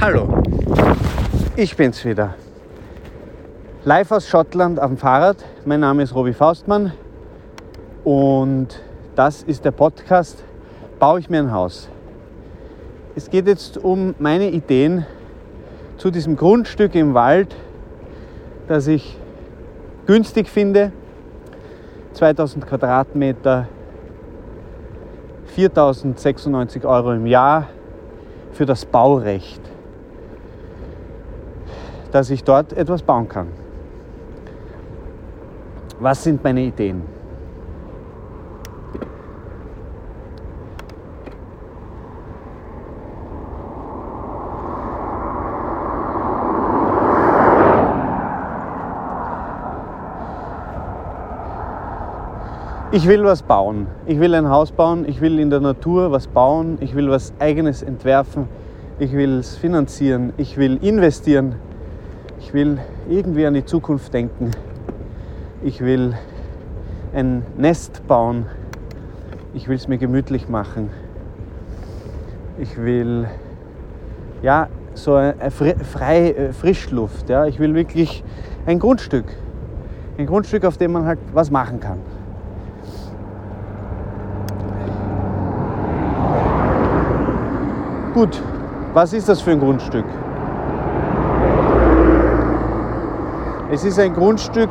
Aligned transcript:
Hallo, 0.00 0.28
ich 1.56 1.76
bin's 1.76 2.04
wieder. 2.04 2.36
Live 3.82 4.12
aus 4.12 4.28
Schottland 4.28 4.78
am 4.78 4.96
Fahrrad. 4.96 5.38
Mein 5.64 5.80
Name 5.80 6.04
ist 6.04 6.14
Robi 6.14 6.32
Faustmann 6.32 6.92
und 8.04 8.80
das 9.16 9.42
ist 9.42 9.64
der 9.64 9.72
Podcast 9.72 10.44
Baue 11.00 11.18
ich 11.18 11.28
mir 11.28 11.40
ein 11.40 11.50
Haus. 11.50 11.88
Es 13.16 13.28
geht 13.28 13.48
jetzt 13.48 13.76
um 13.76 14.14
meine 14.20 14.50
Ideen 14.50 15.04
zu 15.96 16.12
diesem 16.12 16.36
Grundstück 16.36 16.94
im 16.94 17.14
Wald, 17.14 17.56
das 18.68 18.86
ich 18.86 19.18
günstig 20.06 20.48
finde. 20.48 20.92
2000 22.12 22.64
Quadratmeter, 22.68 23.66
4096 25.56 26.84
Euro 26.84 27.14
im 27.14 27.26
Jahr 27.26 27.66
für 28.52 28.64
das 28.64 28.86
Baurecht 28.86 29.60
dass 32.10 32.30
ich 32.30 32.44
dort 32.44 32.72
etwas 32.72 33.02
bauen 33.02 33.28
kann. 33.28 33.48
Was 36.00 36.22
sind 36.22 36.42
meine 36.44 36.62
Ideen? 36.62 37.02
Ich 52.90 53.06
will 53.06 53.22
was 53.22 53.42
bauen. 53.42 53.86
Ich 54.06 54.18
will 54.18 54.34
ein 54.34 54.48
Haus 54.48 54.72
bauen. 54.72 55.04
Ich 55.06 55.20
will 55.20 55.38
in 55.38 55.50
der 55.50 55.60
Natur 55.60 56.10
was 56.10 56.26
bauen. 56.26 56.78
Ich 56.80 56.94
will 56.94 57.10
was 57.10 57.34
eigenes 57.38 57.82
entwerfen. 57.82 58.48
Ich 58.98 59.12
will 59.12 59.38
es 59.38 59.56
finanzieren. 59.56 60.32
Ich 60.38 60.56
will 60.56 60.78
investieren. 60.82 61.56
Ich 62.40 62.54
will 62.54 62.78
irgendwie 63.08 63.46
an 63.46 63.54
die 63.54 63.64
Zukunft 63.64 64.14
denken. 64.14 64.52
Ich 65.62 65.80
will 65.80 66.14
ein 67.12 67.42
Nest 67.56 68.06
bauen. 68.06 68.46
Ich 69.54 69.68
will 69.68 69.76
es 69.76 69.88
mir 69.88 69.98
gemütlich 69.98 70.48
machen. 70.48 70.90
Ich 72.58 72.76
will 72.76 73.28
ja 74.42 74.68
so 74.94 75.14
eine 75.14 75.50
freie 75.50 76.34
äh, 76.34 76.52
Frischluft. 76.52 77.28
Ja. 77.28 77.46
Ich 77.46 77.58
will 77.58 77.74
wirklich 77.74 78.22
ein 78.66 78.78
Grundstück. 78.78 79.26
Ein 80.16 80.26
Grundstück, 80.26 80.64
auf 80.64 80.76
dem 80.76 80.92
man 80.92 81.04
halt 81.06 81.18
was 81.32 81.50
machen 81.50 81.80
kann. 81.80 81.98
Gut, 88.14 88.42
was 88.94 89.12
ist 89.12 89.28
das 89.28 89.40
für 89.40 89.52
ein 89.52 89.60
Grundstück? 89.60 90.04
Es 93.70 93.84
ist 93.84 93.98
ein 93.98 94.14
Grundstück 94.14 94.70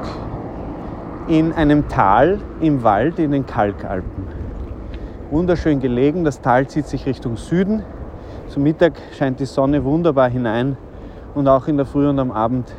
in 1.28 1.54
einem 1.54 1.88
Tal 1.88 2.40
im 2.62 2.82
Wald 2.82 3.20
in 3.20 3.30
den 3.30 3.46
Kalkalpen. 3.46 4.26
Wunderschön 5.30 5.80
gelegen, 5.80 6.24
das 6.24 6.42
Tal 6.42 6.66
zieht 6.66 6.88
sich 6.88 7.06
Richtung 7.06 7.38
Süden. 7.38 7.84
Zum 8.48 8.64
Mittag 8.64 8.94
scheint 9.16 9.40
die 9.40 9.46
Sonne 9.46 9.84
wunderbar 9.84 10.30
hinein 10.30 10.78
und 11.36 11.48
auch 11.48 11.68
in 11.68 11.78
der 11.78 11.86
Früh 11.86 12.10
und 12.10 12.18
am 12.18 12.32
Abend 12.32 12.74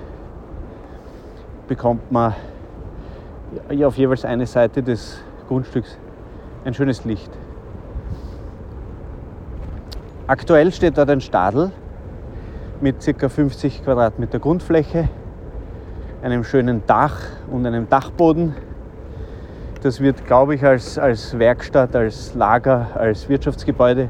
bekommt 1.69 2.11
man 2.11 2.35
auf 3.85 3.97
jeweils 3.97 4.25
eine 4.25 4.47
Seite 4.47 4.83
des 4.83 5.23
Grundstücks 5.47 5.99
ein 6.65 6.75
schönes 6.75 7.05
Licht. 7.05 7.31
Aktuell 10.27 10.73
steht 10.73 10.99
dort 10.99 11.11
ein 11.11 11.21
Stadel 11.21 11.71
mit 12.81 13.07
ca. 13.07 13.29
50 13.29 13.85
Quadratmeter 13.85 14.41
Grundfläche 14.41 15.09
einem 16.23 16.43
schönen 16.43 16.83
Dach 16.87 17.21
und 17.51 17.65
einem 17.67 17.89
Dachboden. 17.89 18.55
Das 19.83 20.01
wird, 20.01 20.27
glaube 20.27 20.57
ich, 20.57 20.65
als, 20.65 20.99
als 20.99 21.39
Werkstatt, 21.39 21.95
als 21.95 22.35
Lager, 22.35 22.89
als 22.95 23.29
Wirtschaftsgebäude 23.29 24.09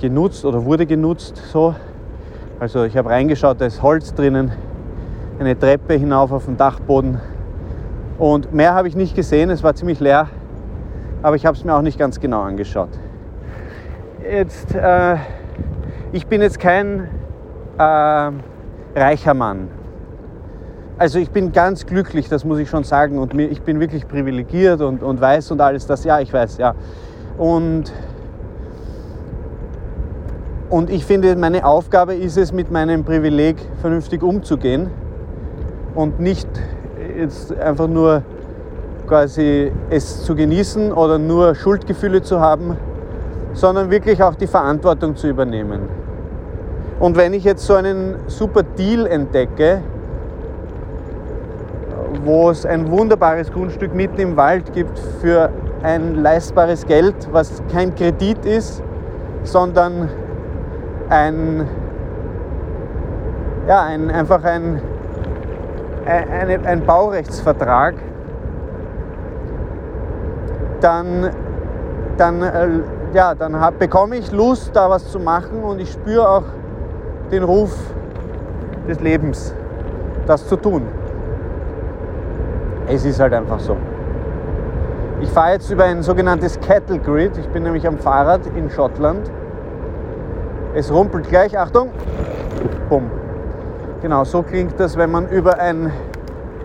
genutzt 0.00 0.44
oder 0.44 0.64
wurde 0.64 0.86
genutzt 0.86 1.36
so. 1.52 1.74
Also 2.58 2.84
ich 2.84 2.96
habe 2.96 3.10
reingeschaut, 3.10 3.60
da 3.60 3.66
ist 3.66 3.82
Holz 3.82 4.14
drinnen, 4.14 4.50
eine 5.38 5.58
Treppe 5.58 5.94
hinauf 5.94 6.32
auf 6.32 6.46
den 6.46 6.56
Dachboden. 6.56 7.20
Und 8.18 8.54
mehr 8.54 8.72
habe 8.72 8.88
ich 8.88 8.96
nicht 8.96 9.14
gesehen, 9.14 9.50
es 9.50 9.62
war 9.62 9.74
ziemlich 9.74 10.00
leer, 10.00 10.28
aber 11.22 11.36
ich 11.36 11.44
habe 11.44 11.54
es 11.54 11.64
mir 11.64 11.74
auch 11.74 11.82
nicht 11.82 11.98
ganz 11.98 12.18
genau 12.18 12.40
angeschaut. 12.40 12.88
Jetzt, 14.22 14.74
äh, 14.74 15.16
ich 16.12 16.26
bin 16.26 16.40
jetzt 16.40 16.58
kein 16.58 17.08
äh, 17.76 18.30
reicher 18.94 19.34
Mann 19.34 19.68
also 20.98 21.18
ich 21.18 21.30
bin 21.30 21.52
ganz 21.52 21.86
glücklich, 21.86 22.28
das 22.28 22.44
muss 22.44 22.58
ich 22.58 22.70
schon 22.70 22.84
sagen. 22.84 23.18
Und 23.18 23.38
ich 23.38 23.62
bin 23.62 23.80
wirklich 23.80 24.08
privilegiert 24.08 24.80
und, 24.80 25.02
und 25.02 25.20
weiß 25.20 25.50
und 25.50 25.60
alles 25.60 25.86
das. 25.86 26.04
Ja, 26.04 26.20
ich 26.20 26.32
weiß, 26.32 26.58
ja. 26.58 26.74
Und, 27.36 27.92
und 30.70 30.90
ich 30.90 31.04
finde, 31.04 31.36
meine 31.36 31.66
Aufgabe 31.66 32.14
ist 32.14 32.38
es, 32.38 32.52
mit 32.52 32.70
meinem 32.70 33.04
Privileg 33.04 33.56
vernünftig 33.80 34.22
umzugehen 34.22 34.90
und 35.94 36.18
nicht 36.18 36.48
jetzt 37.18 37.56
einfach 37.58 37.88
nur 37.88 38.22
quasi 39.06 39.70
es 39.90 40.24
zu 40.24 40.34
genießen 40.34 40.92
oder 40.92 41.18
nur 41.18 41.54
Schuldgefühle 41.54 42.22
zu 42.22 42.40
haben, 42.40 42.76
sondern 43.52 43.90
wirklich 43.90 44.22
auch 44.22 44.34
die 44.34 44.46
Verantwortung 44.46 45.14
zu 45.14 45.28
übernehmen. 45.28 45.82
Und 46.98 47.16
wenn 47.16 47.34
ich 47.34 47.44
jetzt 47.44 47.66
so 47.66 47.74
einen 47.74 48.16
super 48.26 48.62
Deal 48.62 49.06
entdecke, 49.06 49.82
wo 52.26 52.50
es 52.50 52.66
ein 52.66 52.90
wunderbares 52.90 53.52
Grundstück 53.52 53.94
mitten 53.94 54.20
im 54.20 54.36
Wald 54.36 54.72
gibt 54.72 54.98
für 55.20 55.50
ein 55.82 56.16
leistbares 56.16 56.84
Geld, 56.84 57.14
was 57.30 57.62
kein 57.72 57.94
Kredit 57.94 58.44
ist, 58.44 58.82
sondern 59.44 60.08
ein, 61.08 61.68
ja, 63.68 63.84
ein, 63.84 64.10
einfach 64.10 64.42
ein, 64.42 64.82
ein, 66.04 66.66
ein 66.66 66.84
Baurechtsvertrag, 66.84 67.94
dann, 70.80 71.30
dann, 72.16 72.42
äh, 72.42 72.68
ja, 73.14 73.34
dann 73.34 73.60
hab, 73.60 73.78
bekomme 73.78 74.16
ich 74.16 74.32
Lust, 74.32 74.74
da 74.74 74.90
was 74.90 75.10
zu 75.12 75.20
machen 75.20 75.62
und 75.62 75.80
ich 75.80 75.92
spüre 75.92 76.28
auch 76.28 76.44
den 77.30 77.44
Ruf 77.44 77.72
des 78.88 79.00
Lebens, 79.00 79.54
das 80.26 80.46
zu 80.48 80.56
tun. 80.56 80.82
Es 82.88 83.04
ist 83.04 83.18
halt 83.18 83.32
einfach 83.32 83.58
so. 83.58 83.76
Ich 85.20 85.28
fahre 85.30 85.52
jetzt 85.52 85.70
über 85.70 85.84
ein 85.84 86.02
sogenanntes 86.02 86.60
Cattle 86.60 86.98
Grid. 86.98 87.36
Ich 87.38 87.48
bin 87.48 87.62
nämlich 87.62 87.86
am 87.86 87.98
Fahrrad 87.98 88.42
in 88.54 88.70
Schottland. 88.70 89.30
Es 90.74 90.92
rumpelt 90.92 91.28
gleich, 91.28 91.58
Achtung, 91.58 91.88
bumm. 92.88 93.10
Genau, 94.02 94.24
so 94.24 94.42
klingt 94.42 94.78
das, 94.78 94.96
wenn 94.96 95.10
man 95.10 95.28
über 95.30 95.58
ein, 95.58 95.90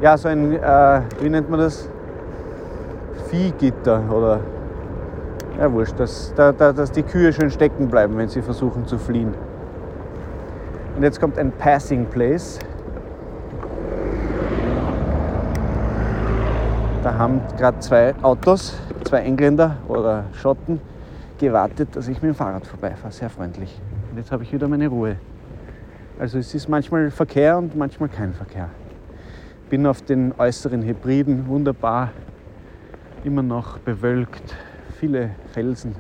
ja, 0.02 0.18
so 0.18 0.28
ein, 0.28 0.52
äh, 0.52 1.02
wie 1.22 1.30
nennt 1.30 1.50
man 1.50 1.62
das? 1.62 1.90
Viehgitter 3.30 4.02
oder, 4.12 4.42
ja, 5.58 5.72
wurscht, 5.72 5.98
dass, 5.98 6.34
da, 6.36 6.52
da, 6.52 6.74
dass 6.74 6.92
die 6.92 7.04
Kühe 7.04 7.32
schön 7.32 7.50
stecken 7.50 7.88
bleiben, 7.88 8.18
wenn 8.18 8.28
sie 8.28 8.42
versuchen 8.42 8.86
zu 8.86 8.98
fliehen. 8.98 9.34
Und 10.98 11.04
jetzt 11.04 11.22
kommt 11.22 11.40
ein 11.40 11.54
Passing 11.54 12.06
Place. 12.06 12.60
Da 17.04 17.16
haben 17.16 17.42
gerade 17.58 17.80
zwei 17.80 18.14
Autos, 18.22 18.76
zwei 19.06 19.22
Engländer 19.22 19.78
oder 19.88 20.26
Schotten 20.34 20.80
gewartet, 21.40 21.96
dass 21.96 22.08
ich 22.08 22.22
mit 22.22 22.30
dem 22.32 22.36
Fahrrad 22.36 22.68
vorbeifahre. 22.68 23.12
Sehr 23.12 23.32
freundlich. 23.32 23.82
Und 24.12 24.18
jetzt 24.18 24.32
habe 24.32 24.44
ich 24.44 24.54
wieder 24.54 24.68
meine 24.68 24.88
Ruhe. 24.88 25.16
Also 26.20 26.38
es 26.38 26.54
ist 26.54 26.70
manchmal 26.70 27.10
Verkehr 27.10 27.58
und 27.58 27.76
manchmal 27.76 28.08
kein 28.08 28.36
Verkehr. 28.36 28.70
Bin 29.72 29.88
auf 29.88 30.04
den 30.04 30.32
äußeren 30.38 30.84
Hebriden 30.84 31.48
wunderbar, 31.48 32.12
immer 33.24 33.42
noch 33.42 33.80
bewölkt, 33.80 34.56
viele 35.00 35.32
Felsen. 35.54 35.96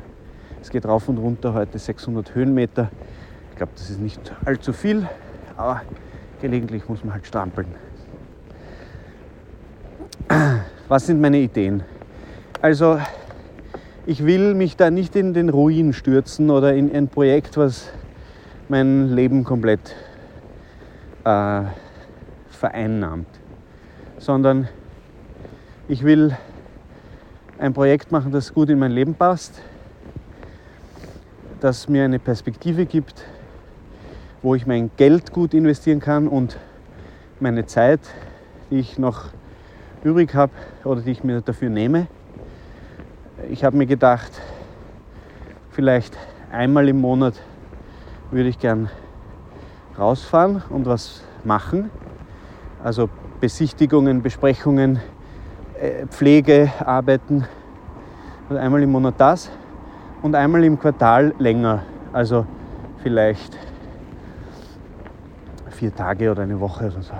Es 0.61 0.69
geht 0.69 0.85
rauf 0.85 1.09
und 1.09 1.17
runter 1.17 1.55
heute 1.55 1.79
600 1.79 2.35
Höhenmeter. 2.35 2.91
Ich 3.49 3.57
glaube, 3.57 3.71
das 3.75 3.89
ist 3.89 3.99
nicht 3.99 4.35
allzu 4.45 4.71
viel, 4.71 5.09
aber 5.57 5.81
gelegentlich 6.41 6.87
muss 6.87 7.03
man 7.03 7.15
halt 7.15 7.25
strampeln. 7.25 7.69
Was 10.91 11.05
sind 11.05 11.21
meine 11.21 11.37
Ideen? 11.37 11.83
Also, 12.61 12.99
ich 14.05 14.25
will 14.25 14.55
mich 14.55 14.75
da 14.75 14.91
nicht 14.91 15.15
in 15.15 15.33
den 15.33 15.47
Ruin 15.47 15.93
stürzen 15.93 16.49
oder 16.49 16.73
in 16.73 16.93
ein 16.93 17.07
Projekt, 17.07 17.55
was 17.55 17.87
mein 18.67 19.15
Leben 19.15 19.45
komplett 19.45 19.95
äh, 21.23 21.61
vereinnahmt, 22.49 23.29
sondern 24.17 24.67
ich 25.87 26.03
will 26.03 26.35
ein 27.57 27.71
Projekt 27.71 28.11
machen, 28.11 28.33
das 28.33 28.53
gut 28.53 28.69
in 28.69 28.77
mein 28.77 28.91
Leben 28.91 29.15
passt, 29.15 29.61
das 31.61 31.87
mir 31.87 32.03
eine 32.03 32.19
Perspektive 32.19 32.85
gibt 32.85 33.23
wo 34.41 34.55
ich 34.55 34.67
mein 34.67 34.91
Geld 34.97 35.31
gut 35.31 35.53
investieren 35.53 36.01
kann 36.01 36.27
und 36.27 36.57
meine 37.39 37.65
Zeit, 37.65 38.01
die 38.69 38.79
ich 38.79 38.97
noch 38.97 39.29
übrig 40.03 40.33
habe 40.33 40.51
oder 40.83 41.01
die 41.01 41.11
ich 41.11 41.23
mir 41.23 41.41
dafür 41.41 41.69
nehme. 41.69 42.07
Ich 43.49 43.63
habe 43.63 43.77
mir 43.77 43.85
gedacht, 43.85 44.31
vielleicht 45.71 46.17
einmal 46.51 46.87
im 46.89 46.99
Monat 46.99 47.35
würde 48.31 48.49
ich 48.49 48.59
gern 48.59 48.89
rausfahren 49.97 50.63
und 50.69 50.85
was 50.85 51.23
machen. 51.43 51.89
Also 52.83 53.09
Besichtigungen, 53.39 54.21
Besprechungen, 54.21 54.99
äh, 55.79 56.07
Pflegearbeiten. 56.07 57.45
Also 58.49 58.61
einmal 58.61 58.83
im 58.83 58.91
Monat 58.91 59.15
das 59.17 59.51
und 60.21 60.35
einmal 60.35 60.63
im 60.63 60.79
Quartal 60.79 61.33
länger. 61.39 61.83
Also 62.13 62.45
vielleicht 63.01 63.57
vier 65.69 65.95
Tage 65.95 66.31
oder 66.31 66.43
eine 66.43 66.59
Woche 66.59 66.87
oder 66.87 67.01
so. 67.01 67.13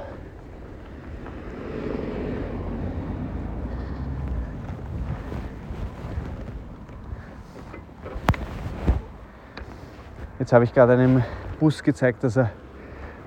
Jetzt 10.41 10.53
habe 10.53 10.63
ich 10.63 10.73
gerade 10.73 10.93
einem 10.93 11.21
Bus 11.59 11.83
gezeigt, 11.83 12.23
dass 12.23 12.35
er 12.35 12.49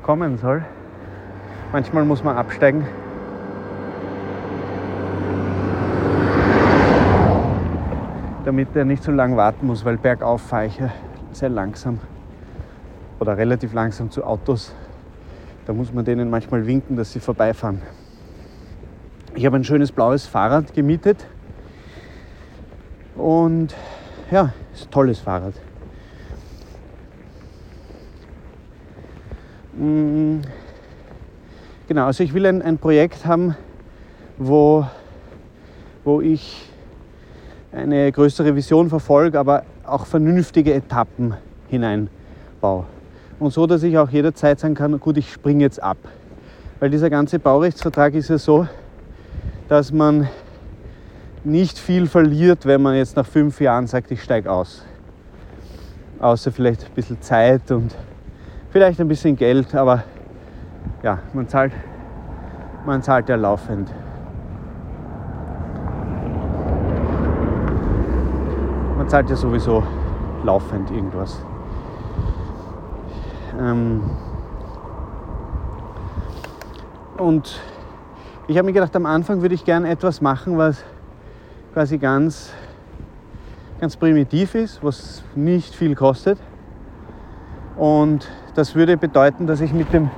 kommen 0.02 0.36
soll. 0.36 0.64
Manchmal 1.70 2.04
muss 2.04 2.24
man 2.24 2.36
absteigen. 2.36 2.84
Damit 8.44 8.74
er 8.74 8.84
nicht 8.84 9.04
so 9.04 9.12
lange 9.12 9.36
warten 9.36 9.64
muss, 9.64 9.84
weil 9.84 9.96
bergauf 9.96 10.42
fahre 10.42 10.66
ich 10.66 10.76
ja 10.76 10.90
sehr 11.30 11.50
langsam 11.50 12.00
oder 13.20 13.36
relativ 13.36 13.74
langsam 13.74 14.10
zu 14.10 14.24
Autos. 14.24 14.74
Da 15.66 15.72
muss 15.72 15.92
man 15.92 16.04
denen 16.04 16.28
manchmal 16.28 16.66
winken, 16.66 16.96
dass 16.96 17.12
sie 17.12 17.20
vorbeifahren. 17.20 17.80
Ich 19.36 19.46
habe 19.46 19.54
ein 19.54 19.62
schönes 19.62 19.92
blaues 19.92 20.26
Fahrrad 20.26 20.74
gemietet 20.74 21.24
und 23.14 23.72
ja, 24.32 24.52
ist 24.72 24.88
ein 24.88 24.90
tolles 24.90 25.20
Fahrrad. 25.20 25.54
Genau, 29.76 30.40
also 32.06 32.22
ich 32.22 32.32
will 32.32 32.46
ein, 32.46 32.62
ein 32.62 32.78
Projekt 32.78 33.26
haben, 33.26 33.56
wo, 34.38 34.86
wo 36.04 36.20
ich 36.20 36.70
eine 37.72 38.12
größere 38.12 38.54
Vision 38.54 38.88
verfolge, 38.88 39.38
aber 39.38 39.64
auch 39.84 40.06
vernünftige 40.06 40.72
Etappen 40.72 41.34
hineinbaue. 41.68 42.84
Und 43.40 43.52
so, 43.52 43.66
dass 43.66 43.82
ich 43.82 43.98
auch 43.98 44.10
jederzeit 44.10 44.60
sagen 44.60 44.74
kann, 44.74 44.98
gut, 45.00 45.16
ich 45.16 45.32
springe 45.32 45.64
jetzt 45.64 45.82
ab. 45.82 45.98
Weil 46.78 46.90
dieser 46.90 47.10
ganze 47.10 47.38
Baurechtsvertrag 47.38 48.14
ist 48.14 48.30
ja 48.30 48.38
so, 48.38 48.68
dass 49.68 49.92
man 49.92 50.28
nicht 51.42 51.78
viel 51.78 52.06
verliert, 52.06 52.64
wenn 52.64 52.80
man 52.80 52.94
jetzt 52.94 53.16
nach 53.16 53.26
fünf 53.26 53.60
Jahren 53.60 53.86
sagt, 53.86 54.10
ich 54.10 54.22
steige 54.22 54.50
aus. 54.50 54.84
Außer 56.20 56.52
vielleicht 56.52 56.84
ein 56.84 56.94
bisschen 56.94 57.20
Zeit 57.20 57.70
und 57.70 57.94
vielleicht 58.74 59.00
ein 59.00 59.06
bisschen 59.06 59.36
Geld, 59.36 59.72
aber 59.72 60.02
ja, 61.04 61.20
man 61.32 61.46
zahlt, 61.46 61.72
man 62.84 63.00
zahlt 63.04 63.28
ja 63.28 63.36
laufend. 63.36 63.88
Man 68.96 69.08
zahlt 69.08 69.30
ja 69.30 69.36
sowieso 69.36 69.84
laufend 70.42 70.90
irgendwas. 70.90 71.40
Ähm 73.60 74.02
und 77.16 77.60
ich 78.48 78.58
habe 78.58 78.66
mir 78.66 78.72
gedacht, 78.72 78.96
am 78.96 79.06
Anfang 79.06 79.40
würde 79.40 79.54
ich 79.54 79.64
gerne 79.64 79.88
etwas 79.88 80.20
machen, 80.20 80.58
was 80.58 80.82
quasi 81.74 81.98
ganz, 81.98 82.52
ganz 83.78 83.96
primitiv 83.96 84.56
ist, 84.56 84.82
was 84.82 85.22
nicht 85.36 85.76
viel 85.76 85.94
kostet. 85.94 86.40
Und 87.76 88.28
das 88.54 88.74
würde 88.74 88.96
bedeuten, 88.96 89.46
dass 89.46 89.60
ich 89.60 89.72
mit 89.72 89.92
dem, 89.92 90.10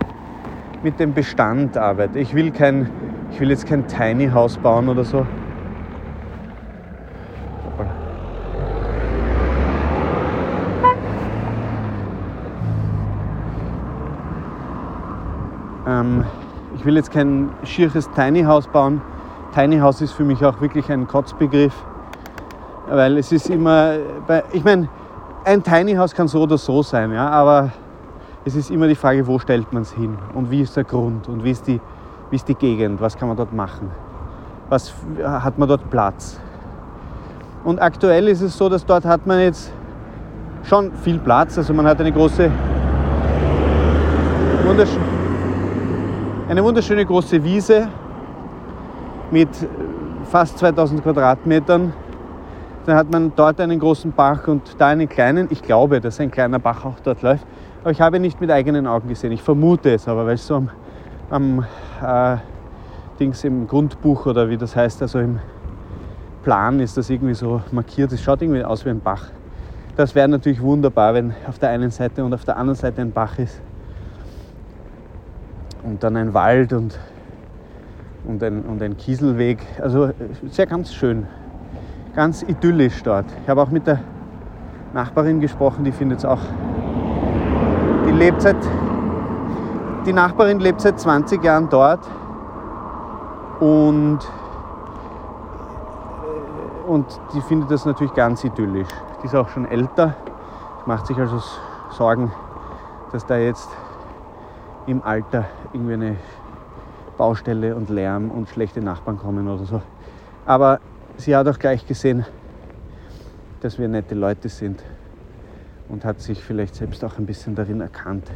mit 0.83 1.00
dem 1.00 1.15
Bestand 1.15 1.77
arbeite. 1.77 2.19
Ich 2.19 2.35
will, 2.35 2.50
kein, 2.50 2.91
ich 3.33 3.41
will 3.41 3.50
jetzt 3.50 3.67
kein 3.67 3.87
Tiny 3.87 4.29
House 4.29 4.59
bauen 4.59 4.88
oder 4.88 5.05
so. 5.05 5.27
Ähm, 15.87 16.25
ich 16.77 16.85
will 16.85 16.97
jetzt 16.97 17.12
kein 17.12 17.50
schieres 17.62 18.11
Tiny 18.11 18.43
House 18.43 18.67
bauen. 18.67 19.00
Tiny 19.55 19.79
House 19.79 20.03
ist 20.03 20.12
für 20.12 20.25
mich 20.25 20.44
auch 20.44 20.61
wirklich 20.61 20.91
ein 20.93 21.06
Kotzbegriff, 21.06 21.75
weil 22.91 23.17
es 23.17 23.33
ist 23.33 23.49
immer, 23.49 23.94
bei, 24.27 24.44
ich 24.53 24.62
meine, 24.62 24.88
ein 25.44 25.62
Tiny 25.62 25.94
House 25.94 26.15
kann 26.15 26.29
so 26.29 26.43
oder 26.43 26.59
so 26.59 26.83
sein, 26.83 27.12
ja, 27.12 27.31
aber 27.31 27.71
es 28.47 28.55
ist 28.55 28.71
immer 28.71 28.87
die 28.87 28.95
Frage, 28.95 29.27
wo 29.27 29.41
stellt 29.41 29.73
man 29.73 29.83
es 29.83 29.93
hin 29.93 30.17
und 30.33 30.53
wie 30.53 30.61
ist 30.61 30.77
der 30.77 30.85
Grund 30.85 31.29
und 31.29 31.43
wie 31.43 31.51
ist, 31.51 31.67
die, 31.67 31.81
wie 32.31 32.37
ist 32.37 32.49
die 32.49 32.55
Gegend, 32.55 33.01
was 33.01 33.17
kann 33.17 33.27
man 33.27 33.37
dort 33.37 33.53
machen, 33.53 33.91
was 34.69 34.95
hat 35.25 35.59
man 35.59 35.69
dort 35.69 35.91
Platz. 35.91 36.41
Und 37.65 37.83
aktuell 37.83 38.29
ist 38.29 38.43
es 38.43 38.57
so, 38.57 38.69
dass 38.69 38.87
dort 38.87 39.05
hat 39.05 39.27
man 39.27 39.41
jetzt 39.41 39.73
schon 40.63 40.93
viel 40.93 41.19
Platz, 41.19 41.59
also 41.59 41.75
man 41.75 41.87
hat 41.87 42.01
eine 42.01 42.13
große, 42.13 42.49
wunderschöne, 44.65 45.05
eine 46.49 46.63
wunderschöne 46.63 47.05
große 47.05 47.43
Wiese 47.43 47.89
mit 49.33 49.49
fast 50.31 50.57
2000 50.59 51.03
Quadratmetern. 51.03 51.93
Dann 52.87 52.97
hat 52.97 53.11
man 53.11 53.33
dort 53.35 53.61
einen 53.61 53.81
großen 53.81 54.13
Bach 54.13 54.47
und 54.47 54.63
da 54.79 54.87
einen 54.87 55.09
kleinen. 55.09 55.49
Ich 55.51 55.63
glaube, 55.63 56.01
dass 56.01 56.21
ein 56.21 56.31
kleiner 56.31 56.61
Bach 56.61 56.85
auch 56.85 57.01
dort 57.03 57.23
läuft. 57.23 57.45
Aber 57.87 57.93
ich 57.93 58.00
habe 58.00 58.17
ihn 58.17 58.23
nicht 58.23 58.41
mit 58.41 58.50
eigenen 58.50 58.88
Augen 58.88 59.09
gesehen. 59.09 59.31
Ich 59.31 59.44
vermute 59.44 59.94
es 59.94 60.09
aber, 60.09 60.27
weil 60.27 60.35
es 60.35 60.44
so 60.44 60.56
am, 60.56 60.71
am 61.31 61.65
äh, 62.05 62.37
Dings 63.21 63.44
im 63.44 63.69
Grundbuch 63.69 64.27
oder 64.27 64.49
wie 64.50 64.56
das 64.56 64.75
heißt, 64.75 65.03
also 65.03 65.21
im 65.21 65.38
Plan 66.43 66.81
ist 66.81 66.97
das 66.97 67.11
irgendwie 67.11 67.35
so 67.35 67.62
markiert. 67.71 68.11
Es 68.11 68.21
schaut 68.21 68.43
irgendwie 68.43 68.65
aus 68.65 68.85
wie 68.85 68.91
ein 68.91 68.99
Bach. 68.99 69.31
Das 69.94 70.17
wäre 70.17 70.27
natürlich 70.27 70.61
wunderbar, 70.61 71.15
wenn 71.15 71.33
auf 71.47 71.61
der 71.61 71.69
einen 71.69 71.93
Seite 71.93 72.25
und 72.25 72.35
auf 72.35 72.44
der 72.44 72.56
anderen 72.56 72.77
Seite 72.77 73.03
ein 73.03 73.12
Bach 73.12 73.38
ist. 73.38 73.61
Und 75.85 76.02
dann 76.02 76.16
ein 76.16 76.35
Wald 76.35 76.73
und, 76.73 76.99
und, 78.26 78.43
ein, 78.43 78.62
und 78.62 78.83
ein 78.83 78.97
Kieselweg. 78.97 79.61
Also 79.81 80.11
sehr 80.50 80.66
ganz 80.66 80.93
schön. 80.93 81.28
Ganz 82.16 82.43
idyllisch 82.43 83.00
dort. 83.05 83.26
Ich 83.45 83.49
habe 83.49 83.62
auch 83.62 83.71
mit 83.71 83.87
der 83.87 84.00
Nachbarin 84.93 85.38
gesprochen, 85.38 85.85
die 85.85 85.93
findet 85.93 86.19
es 86.19 86.25
auch 86.25 86.40
lebt 88.16 88.40
seit, 88.40 88.56
die 90.06 90.12
Nachbarin 90.12 90.58
lebt 90.58 90.80
seit 90.80 90.99
20 90.99 91.44
Jahren 91.44 91.68
dort 91.68 92.00
und, 93.61 94.18
äh, 96.25 96.88
und 96.88 97.20
die 97.35 97.42
findet 97.42 97.70
das 97.70 97.85
natürlich 97.85 98.14
ganz 98.14 98.42
idyllisch. 98.42 98.88
Die 99.23 99.26
ist 99.26 99.35
auch 99.35 99.49
schon 99.50 99.66
älter, 99.66 100.14
macht 100.87 101.06
sich 101.06 101.18
also 101.18 101.42
Sorgen, 101.90 102.32
dass 103.12 103.26
da 103.26 103.37
jetzt 103.37 103.68
im 104.87 105.02
Alter 105.04 105.44
irgendwie 105.73 105.94
eine 105.94 106.16
Baustelle 107.18 107.76
und 107.76 107.90
Lärm 107.90 108.30
und 108.30 108.49
schlechte 108.49 108.80
Nachbarn 108.80 109.18
kommen 109.18 109.46
oder 109.46 109.64
so. 109.64 109.82
Aber 110.46 110.80
sie 111.16 111.37
hat 111.37 111.46
auch 111.49 111.58
gleich 111.58 111.87
gesehen, 111.87 112.25
dass 113.61 113.78
wir 113.78 113.88
nette 113.88 114.14
Leute 114.14 114.49
sind 114.49 114.82
und 115.88 116.05
hat 116.05 116.21
sich 116.21 116.43
vielleicht 116.43 116.75
selbst 116.75 117.05
auch 117.05 117.19
ein 117.19 117.26
bisschen 117.26 117.55
darin 117.55 117.81
erkannt. 117.81 118.31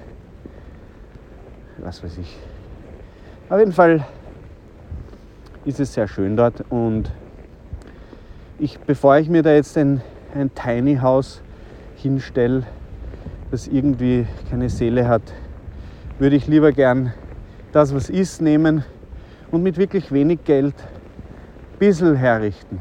Was 1.78 2.02
weiß 2.02 2.18
ich. 2.18 2.36
Auf 3.48 3.58
jeden 3.58 3.72
Fall 3.72 4.04
ist 5.64 5.80
es 5.80 5.94
sehr 5.94 6.08
schön 6.08 6.36
dort 6.36 6.64
und 6.70 7.10
ich, 8.58 8.78
bevor 8.78 9.16
ich 9.18 9.28
mir 9.28 9.42
da 9.42 9.52
jetzt 9.52 9.76
ein, 9.76 10.00
ein 10.34 10.54
Tiny 10.54 10.96
House 10.96 11.42
hinstelle, 11.96 12.64
das 13.50 13.66
irgendwie 13.66 14.26
keine 14.50 14.68
Seele 14.68 15.08
hat, 15.08 15.22
würde 16.18 16.36
ich 16.36 16.46
lieber 16.46 16.72
gern 16.72 17.12
das, 17.72 17.94
was 17.94 18.10
ist, 18.10 18.40
nehmen 18.40 18.84
und 19.50 19.62
mit 19.62 19.76
wirklich 19.76 20.12
wenig 20.12 20.44
Geld 20.44 20.74
ein 20.76 21.78
bisschen 21.78 22.14
herrichten. 22.14 22.80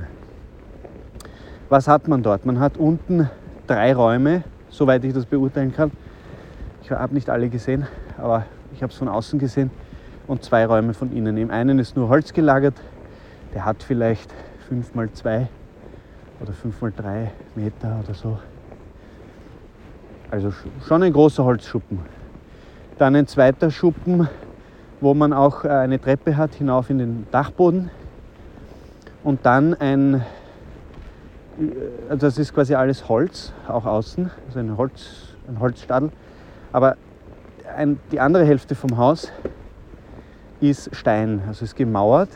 Was 1.69 1.87
hat 1.87 2.07
man 2.07 2.23
dort? 2.23 2.45
Man 2.45 2.59
hat 2.59 2.77
unten 2.77 3.29
drei 3.67 3.93
Räume, 3.93 4.43
soweit 4.79 5.03
ich 5.03 5.13
das 5.13 5.25
beurteilen 5.25 5.73
kann. 5.73 5.91
Ich 6.81 6.89
habe 6.89 7.13
nicht 7.13 7.29
alle 7.29 7.49
gesehen, 7.49 7.85
aber 8.17 8.45
ich 8.73 8.81
habe 8.81 8.93
es 8.93 8.97
von 8.97 9.09
außen 9.09 9.37
gesehen 9.37 9.71
und 10.25 10.41
zwei 10.41 10.65
Räume 10.65 10.93
von 10.93 11.11
innen. 11.11 11.35
Im 11.35 11.51
einen 11.51 11.79
ist 11.79 11.97
nur 11.97 12.07
Holz 12.07 12.31
gelagert, 12.31 12.75
der 13.53 13.65
hat 13.65 13.83
vielleicht 13.83 14.33
5 14.69 14.95
mal 14.95 15.11
2 15.11 15.49
oder 16.39 16.53
5 16.53 16.81
mal 16.81 16.93
3 16.95 17.31
Meter 17.55 17.99
oder 18.01 18.13
so. 18.13 18.39
Also 20.31 20.53
schon 20.87 21.03
ein 21.03 21.11
großer 21.11 21.43
Holzschuppen. 21.43 21.99
Dann 22.97 23.17
ein 23.17 23.27
zweiter 23.27 23.71
Schuppen, 23.71 24.29
wo 25.01 25.13
man 25.13 25.33
auch 25.33 25.65
äh, 25.65 25.69
eine 25.69 25.99
Treppe 25.99 26.37
hat 26.37 26.53
hinauf 26.53 26.89
in 26.89 26.99
den 26.99 27.27
Dachboden. 27.31 27.89
Und 29.25 29.45
dann 29.45 29.73
ein, 29.73 30.23
also 32.09 32.27
das 32.27 32.37
ist 32.37 32.53
quasi 32.53 32.75
alles 32.75 33.09
Holz, 33.09 33.53
auch 33.67 33.85
außen, 33.85 34.31
also 34.47 34.59
ein, 34.59 34.77
Holz, 34.77 35.35
ein 35.47 35.59
Holzstadel. 35.59 36.11
Aber 36.71 36.95
ein, 37.75 37.99
die 38.11 38.19
andere 38.19 38.45
Hälfte 38.45 38.75
vom 38.75 38.97
Haus 38.97 39.31
ist 40.61 40.95
Stein, 40.95 41.41
also 41.47 41.65
ist 41.65 41.75
gemauert, 41.75 42.29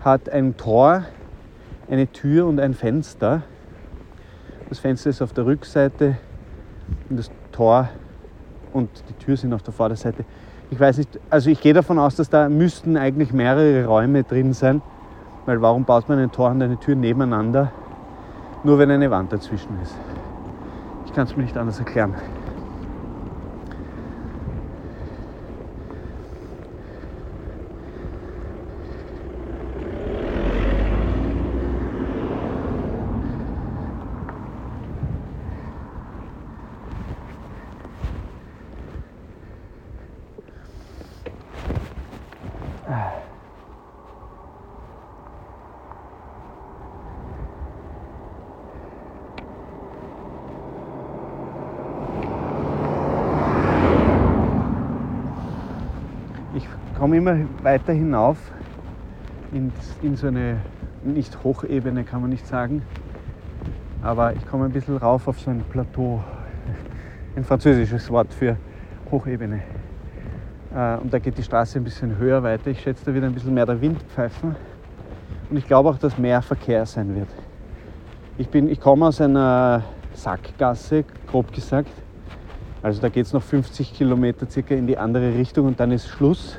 hat 0.00 0.28
ein 0.28 0.56
Tor, 0.56 1.04
eine 1.90 2.06
Tür 2.06 2.46
und 2.46 2.60
ein 2.60 2.74
Fenster. 2.74 3.42
Das 4.68 4.78
Fenster 4.78 5.10
ist 5.10 5.22
auf 5.22 5.32
der 5.32 5.46
Rückseite 5.46 6.18
und 7.08 7.18
das 7.18 7.30
Tor 7.52 7.88
und 8.72 8.90
die 9.08 9.24
Tür 9.24 9.36
sind 9.36 9.54
auf 9.54 9.62
der 9.62 9.72
Vorderseite. 9.72 10.24
Ich 10.70 10.78
weiß 10.78 10.98
nicht, 10.98 11.18
also 11.30 11.48
ich 11.48 11.60
gehe 11.62 11.72
davon 11.72 11.98
aus, 11.98 12.16
dass 12.16 12.28
da 12.28 12.50
müssten 12.50 12.98
eigentlich 12.98 13.32
mehrere 13.32 13.86
Räume 13.86 14.24
drin 14.24 14.52
sein, 14.52 14.82
weil 15.46 15.62
warum 15.62 15.84
baut 15.84 16.10
man 16.10 16.18
ein 16.18 16.30
Tor 16.30 16.50
und 16.50 16.62
eine 16.62 16.78
Tür 16.78 16.94
nebeneinander, 16.94 17.72
nur 18.64 18.78
wenn 18.78 18.90
eine 18.90 19.10
Wand 19.10 19.32
dazwischen 19.32 19.80
ist? 19.82 19.96
Ich 21.06 21.12
kann 21.12 21.26
es 21.26 21.36
mir 21.36 21.42
nicht 21.44 21.56
anders 21.56 21.78
erklären. 21.78 22.14
komme 56.98 57.16
immer 57.16 57.47
weiter 57.62 57.92
hinauf 57.92 58.38
in, 59.52 59.72
in 60.02 60.16
so 60.16 60.26
eine, 60.28 60.58
nicht 61.04 61.42
Hochebene 61.42 62.04
kann 62.04 62.20
man 62.20 62.30
nicht 62.30 62.46
sagen, 62.46 62.82
aber 64.02 64.34
ich 64.34 64.46
komme 64.46 64.66
ein 64.66 64.72
bisschen 64.72 64.96
rauf 64.96 65.26
auf 65.26 65.40
so 65.40 65.50
ein 65.50 65.64
Plateau, 65.70 66.22
ein 67.36 67.44
französisches 67.44 68.10
Wort 68.10 68.32
für 68.32 68.56
Hochebene. 69.10 69.62
Äh, 70.74 70.96
und 70.96 71.12
da 71.12 71.18
geht 71.18 71.38
die 71.38 71.42
Straße 71.42 71.78
ein 71.78 71.84
bisschen 71.84 72.16
höher 72.18 72.42
weiter. 72.42 72.70
Ich 72.70 72.80
schätze, 72.80 73.04
da 73.06 73.14
wird 73.14 73.24
ein 73.24 73.32
bisschen 73.32 73.54
mehr 73.54 73.66
der 73.66 73.80
Wind 73.80 74.02
pfeifen. 74.02 74.54
Und 75.50 75.56
ich 75.56 75.66
glaube 75.66 75.88
auch, 75.88 75.98
dass 75.98 76.18
mehr 76.18 76.42
Verkehr 76.42 76.84
sein 76.84 77.14
wird. 77.16 77.28
Ich, 78.36 78.48
bin, 78.48 78.68
ich 78.68 78.80
komme 78.80 79.06
aus 79.06 79.20
einer 79.20 79.82
Sackgasse, 80.12 81.04
grob 81.26 81.52
gesagt. 81.52 81.90
Also 82.82 83.00
da 83.00 83.08
geht 83.08 83.26
es 83.26 83.32
noch 83.32 83.42
50 83.42 83.94
Kilometer 83.94 84.48
circa 84.48 84.74
in 84.74 84.86
die 84.86 84.98
andere 84.98 85.34
Richtung 85.34 85.66
und 85.66 85.80
dann 85.80 85.90
ist 85.90 86.06
Schluss. 86.06 86.58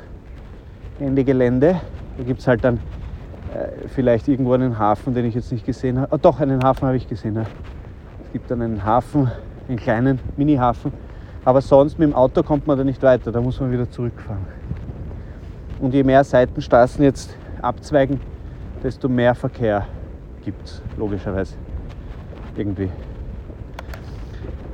Ende 1.00 1.24
Gelände. 1.24 1.80
Da 2.18 2.24
gibt 2.24 2.40
es 2.40 2.46
halt 2.46 2.62
dann 2.62 2.78
äh, 3.54 3.88
vielleicht 3.88 4.28
irgendwo 4.28 4.52
einen 4.52 4.78
Hafen, 4.78 5.14
den 5.14 5.24
ich 5.24 5.34
jetzt 5.34 5.50
nicht 5.50 5.64
gesehen 5.64 5.98
habe. 5.98 6.14
Oh, 6.14 6.18
doch, 6.20 6.40
einen 6.40 6.62
Hafen 6.62 6.86
habe 6.86 6.96
ich 6.96 7.08
gesehen. 7.08 7.36
Ja. 7.36 7.46
Es 8.24 8.32
gibt 8.32 8.50
dann 8.50 8.62
einen 8.62 8.84
Hafen, 8.84 9.30
einen 9.68 9.78
kleinen 9.78 10.18
Mini-Hafen. 10.36 10.92
Aber 11.44 11.62
sonst 11.62 11.98
mit 11.98 12.08
dem 12.08 12.14
Auto 12.14 12.42
kommt 12.42 12.66
man 12.66 12.76
da 12.76 12.84
nicht 12.84 13.02
weiter, 13.02 13.32
da 13.32 13.40
muss 13.40 13.58
man 13.60 13.72
wieder 13.72 13.90
zurückfahren. 13.90 14.44
Und 15.80 15.94
je 15.94 16.04
mehr 16.04 16.22
Seitenstraßen 16.22 17.02
jetzt 17.02 17.34
abzweigen, 17.62 18.20
desto 18.82 19.08
mehr 19.08 19.34
Verkehr 19.34 19.86
gibt 20.44 20.66
es, 20.66 20.82
logischerweise. 20.98 21.56
Irgendwie. 22.56 22.90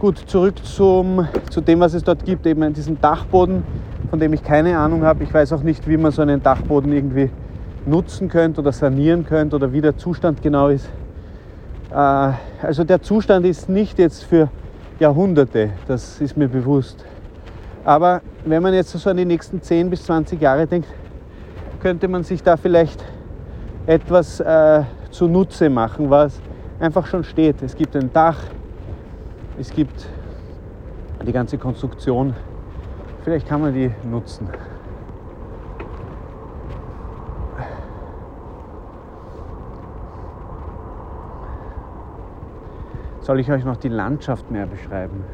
Gut, 0.01 0.19
zurück 0.27 0.59
zum, 0.65 1.27
zu 1.51 1.61
dem, 1.61 1.81
was 1.81 1.95
es 1.95 2.03
dort 2.03 2.25
gibt, 2.25 2.45
eben 2.47 2.75
diesen 2.75 3.01
Dachboden 3.01 3.63
von 4.11 4.19
dem 4.19 4.33
ich 4.33 4.43
keine 4.43 4.79
Ahnung 4.79 5.03
habe. 5.03 5.25
Ich 5.25 5.33
weiß 5.33 5.53
auch 5.53 5.63
nicht, 5.63 5.87
wie 5.89 5.97
man 5.97 6.13
so 6.13 6.23
einen 6.23 6.43
Dachboden 6.43 6.93
irgendwie 6.93 7.31
nutzen 7.87 8.29
könnte 8.29 8.61
oder 8.61 8.73
sanieren 8.73 9.25
könnte 9.25 9.57
oder 9.57 9.73
wie 9.73 9.81
der 9.81 9.97
Zustand 9.97 10.43
genau 10.43 10.69
ist. 10.69 10.89
Äh, 11.91 11.95
also 12.63 12.85
der 12.85 13.01
Zustand 13.03 13.47
ist 13.47 13.69
nicht 13.69 13.99
jetzt 13.99 14.25
für 14.25 14.49
Jahrhunderte, 14.99 15.71
das 15.87 16.21
ist 16.21 16.37
mir 16.37 16.49
bewusst. 16.49 17.05
Aber 17.85 18.23
wenn 18.45 18.63
man 18.63 18.75
jetzt 18.75 18.91
so 18.91 19.11
an 19.11 19.17
die 19.17 19.25
nächsten 19.25 19.63
10 19.63 19.91
bis 19.91 20.05
20 20.05 20.41
Jahre 20.41 20.67
denkt, 20.67 20.89
könnte 21.81 22.09
man 22.09 22.25
sich 22.25 22.43
da 22.43 22.57
vielleicht 22.57 23.05
etwas 23.87 24.41
äh, 24.41 24.83
zunutze 25.11 25.71
machen, 25.71 26.11
was 26.11 26.41
einfach 26.81 27.07
schon 27.07 27.23
steht. 27.23 27.63
Es 27.63 27.77
gibt 27.77 27.95
ein 27.95 28.13
Dach, 28.13 28.39
es 29.59 29.71
gibt 29.71 30.07
die 31.25 31.33
ganze 31.33 31.59
Konstruktion 31.59 32.35
Vielleicht 33.27 33.49
kann 33.49 33.61
man 33.61 33.75
die 33.75 33.93
nutzen. 34.05 34.49
Soll 43.19 43.41
ich 43.41 43.51
euch 43.51 43.65
noch 43.65 43.79
die 43.79 43.89
Landschaft 43.89 44.49
mehr 44.53 44.67
beschreiben? 44.67 45.25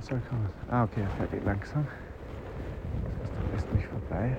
Soll 0.00 0.18
ich 0.18 0.70
ah, 0.70 0.84
okay, 0.84 1.00
er 1.00 1.28
fährt 1.28 1.44
langsam. 1.46 1.86
Das 3.22 3.30
heißt, 3.30 3.32
er 3.32 3.52
lässt 3.54 3.72
mich 3.72 3.86
vorbei. 3.86 4.36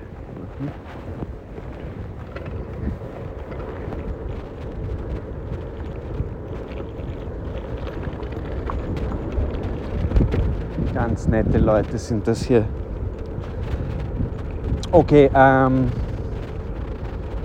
Ganz 10.97 11.27
nette 11.27 11.59
Leute 11.59 11.95
sind 11.99 12.27
das 12.27 12.41
hier. 12.41 12.65
Okay, 14.91 15.29
ähm, 15.31 15.91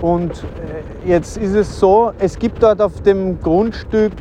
und 0.01 0.31
äh, 0.31 1.07
jetzt 1.07 1.37
ist 1.37 1.53
es 1.53 1.79
so, 1.79 2.13
es 2.17 2.39
gibt 2.39 2.63
dort 2.63 2.81
auf 2.81 3.01
dem 3.01 3.39
Grundstück 3.39 4.13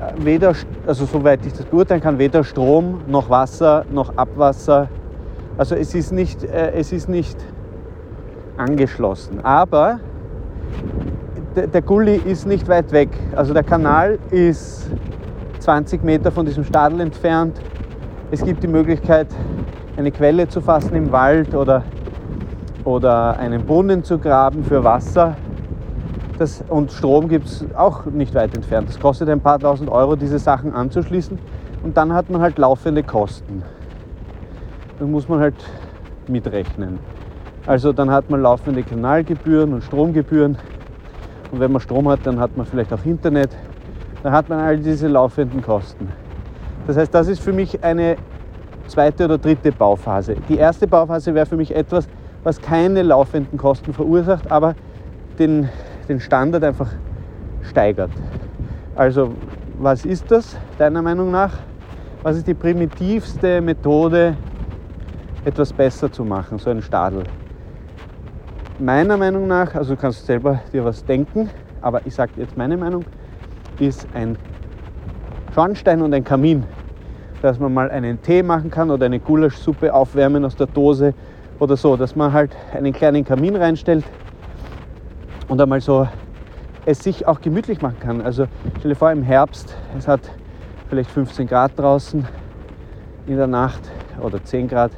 äh, 0.00 0.24
weder, 0.24 0.54
also 0.88 1.04
soweit 1.04 1.46
ich 1.46 1.52
das 1.52 1.66
beurteilen 1.66 2.00
kann, 2.00 2.18
weder 2.18 2.42
Strom 2.42 3.02
noch 3.06 3.30
Wasser 3.30 3.84
noch 3.92 4.16
Abwasser. 4.16 4.88
Also 5.56 5.76
es 5.76 5.94
ist 5.94 6.10
nicht, 6.10 6.42
äh, 6.42 6.72
es 6.72 6.90
ist 6.90 7.08
nicht 7.08 7.38
angeschlossen. 8.56 9.38
Aber 9.44 10.00
der 11.54 11.82
Gully 11.82 12.16
ist 12.16 12.44
nicht 12.44 12.66
weit 12.66 12.90
weg. 12.90 13.10
Also 13.36 13.54
der 13.54 13.62
Kanal 13.62 14.18
ist 14.32 14.90
20 15.60 16.02
Meter 16.02 16.32
von 16.32 16.44
diesem 16.44 16.64
Stadel 16.64 17.00
entfernt. 17.00 17.60
Es 18.34 18.44
gibt 18.44 18.64
die 18.64 18.68
Möglichkeit, 18.68 19.28
eine 19.96 20.10
Quelle 20.10 20.48
zu 20.48 20.60
fassen 20.60 20.96
im 20.96 21.12
Wald 21.12 21.54
oder, 21.54 21.84
oder 22.82 23.38
einen 23.38 23.64
Brunnen 23.64 24.02
zu 24.02 24.18
graben 24.18 24.64
für 24.64 24.82
Wasser. 24.82 25.36
Das, 26.36 26.64
und 26.68 26.90
Strom 26.90 27.28
gibt 27.28 27.46
es 27.46 27.64
auch 27.76 28.06
nicht 28.06 28.34
weit 28.34 28.56
entfernt. 28.56 28.88
Das 28.88 28.98
kostet 28.98 29.28
ein 29.28 29.38
paar 29.38 29.60
tausend 29.60 29.88
Euro, 29.88 30.16
diese 30.16 30.40
Sachen 30.40 30.74
anzuschließen. 30.74 31.38
Und 31.84 31.96
dann 31.96 32.12
hat 32.12 32.28
man 32.28 32.40
halt 32.40 32.58
laufende 32.58 33.04
Kosten. 33.04 33.62
Das 34.98 35.06
muss 35.06 35.28
man 35.28 35.38
halt 35.38 35.64
mitrechnen. 36.26 36.98
Also 37.66 37.92
dann 37.92 38.10
hat 38.10 38.30
man 38.30 38.42
laufende 38.42 38.82
Kanalgebühren 38.82 39.72
und 39.74 39.84
Stromgebühren. 39.84 40.58
Und 41.52 41.60
wenn 41.60 41.70
man 41.70 41.80
Strom 41.80 42.08
hat, 42.08 42.18
dann 42.24 42.40
hat 42.40 42.56
man 42.56 42.66
vielleicht 42.66 42.92
auch 42.92 43.04
Internet. 43.04 43.50
Dann 44.24 44.32
hat 44.32 44.48
man 44.48 44.58
all 44.58 44.78
diese 44.78 45.06
laufenden 45.06 45.62
Kosten. 45.62 46.23
Das 46.86 46.96
heißt, 46.96 47.14
das 47.14 47.28
ist 47.28 47.40
für 47.40 47.52
mich 47.52 47.82
eine 47.82 48.18
zweite 48.86 49.24
oder 49.24 49.38
dritte 49.38 49.72
Bauphase. 49.72 50.36
Die 50.48 50.56
erste 50.56 50.86
Bauphase 50.86 51.34
wäre 51.34 51.46
für 51.46 51.56
mich 51.56 51.74
etwas, 51.74 52.08
was 52.42 52.60
keine 52.60 53.02
laufenden 53.02 53.58
Kosten 53.58 53.92
verursacht, 53.92 54.50
aber 54.50 54.74
den, 55.38 55.68
den 56.08 56.20
Standard 56.20 56.62
einfach 56.62 56.90
steigert. 57.62 58.10
Also 58.94 59.34
was 59.78 60.04
ist 60.04 60.30
das 60.30 60.56
deiner 60.78 61.02
Meinung 61.02 61.30
nach? 61.30 61.52
Was 62.22 62.36
ist 62.36 62.46
die 62.46 62.54
primitivste 62.54 63.60
Methode, 63.60 64.36
etwas 65.44 65.72
besser 65.72 66.10
zu 66.10 66.24
machen, 66.24 66.58
so 66.58 66.70
ein 66.70 66.80
Stadel? 66.80 67.24
Meiner 68.78 69.16
Meinung 69.16 69.46
nach, 69.46 69.74
also 69.74 69.94
du 69.94 70.00
kannst 70.00 70.26
selber 70.26 70.60
dir 70.72 70.84
was 70.84 71.04
denken, 71.04 71.50
aber 71.80 72.04
ich 72.06 72.14
sage 72.14 72.32
jetzt 72.36 72.56
meine 72.56 72.76
Meinung, 72.76 73.06
ist 73.78 74.06
ein 74.14 74.38
Schornstein 75.54 76.02
und 76.02 76.12
ein 76.12 76.24
Kamin, 76.24 76.64
dass 77.40 77.60
man 77.60 77.72
mal 77.72 77.88
einen 77.88 78.20
Tee 78.20 78.42
machen 78.42 78.72
kann 78.72 78.90
oder 78.90 79.06
eine 79.06 79.20
Gulaschsuppe 79.20 79.94
aufwärmen 79.94 80.44
aus 80.44 80.56
der 80.56 80.66
Dose 80.66 81.14
oder 81.60 81.76
so, 81.76 81.96
dass 81.96 82.16
man 82.16 82.32
halt 82.32 82.50
einen 82.72 82.92
kleinen 82.92 83.24
Kamin 83.24 83.54
reinstellt 83.54 84.04
und 85.46 85.60
einmal 85.60 85.80
so 85.80 86.08
es 86.86 87.04
sich 87.04 87.28
auch 87.28 87.40
gemütlich 87.40 87.80
machen 87.80 88.00
kann. 88.00 88.20
Also 88.20 88.46
stell 88.80 88.88
dir 88.90 88.96
vor, 88.96 89.12
im 89.12 89.22
Herbst, 89.22 89.76
es 89.96 90.08
hat 90.08 90.22
vielleicht 90.88 91.08
15 91.12 91.46
Grad 91.46 91.78
draußen 91.78 92.26
in 93.28 93.36
der 93.36 93.46
Nacht 93.46 93.80
oder 94.20 94.42
10 94.42 94.66
Grad. 94.66 94.90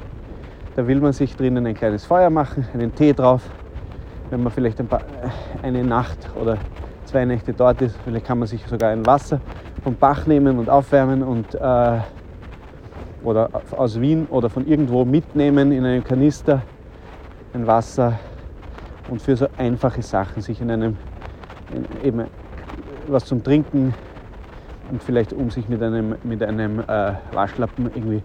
Da 0.75 0.87
will 0.87 0.99
man 0.99 1.13
sich 1.13 1.35
drinnen 1.35 1.67
ein 1.67 1.75
kleines 1.75 2.03
Feuer 2.03 2.31
machen, 2.31 2.67
einen 2.73 2.95
Tee 2.95 3.13
drauf. 3.13 3.43
Wenn 4.31 4.41
man 4.41 4.51
vielleicht 4.51 4.79
ein 4.79 4.87
paar, 4.87 5.03
eine 5.61 5.83
Nacht 5.83 6.17
oder 6.41 6.57
zwei 7.05 7.25
Nächte 7.25 7.53
dort 7.53 7.79
ist, 7.83 7.95
vielleicht 8.03 8.25
kann 8.25 8.39
man 8.39 8.47
sich 8.47 8.65
sogar 8.65 8.89
ein 8.89 9.05
Wasser 9.05 9.39
vom 9.87 9.95
Bach 9.95 10.27
nehmen 10.27 10.59
und 10.59 10.69
aufwärmen 10.69 11.23
und 11.23 11.55
äh, 11.55 11.99
oder 13.23 13.49
aus 13.77 14.01
Wien 14.01 14.27
oder 14.29 14.49
von 14.49 14.67
irgendwo 14.67 15.05
mitnehmen 15.05 15.71
in 15.71 15.85
einem 15.85 16.03
Kanister 16.03 16.61
ein 17.53 17.65
Wasser 17.65 18.19
und 19.09 19.21
für 19.21 19.37
so 19.37 19.47
einfache 19.57 20.01
Sachen 20.01 20.41
sich 20.41 20.59
in 20.59 20.71
einem 20.71 20.97
in, 21.73 22.05
eben 22.05 22.25
was 23.07 23.23
zum 23.23 23.41
Trinken 23.41 23.93
und 24.91 25.01
vielleicht 25.01 25.31
um 25.31 25.49
sich 25.51 25.69
mit 25.69 25.81
einem, 25.81 26.15
mit 26.21 26.43
einem 26.43 26.81
äh, 26.81 27.13
Waschlappen 27.31 27.89
irgendwie 27.95 28.21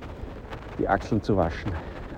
die 0.81 0.89
Achseln 0.89 1.23
zu 1.23 1.37
waschen. 1.37 1.71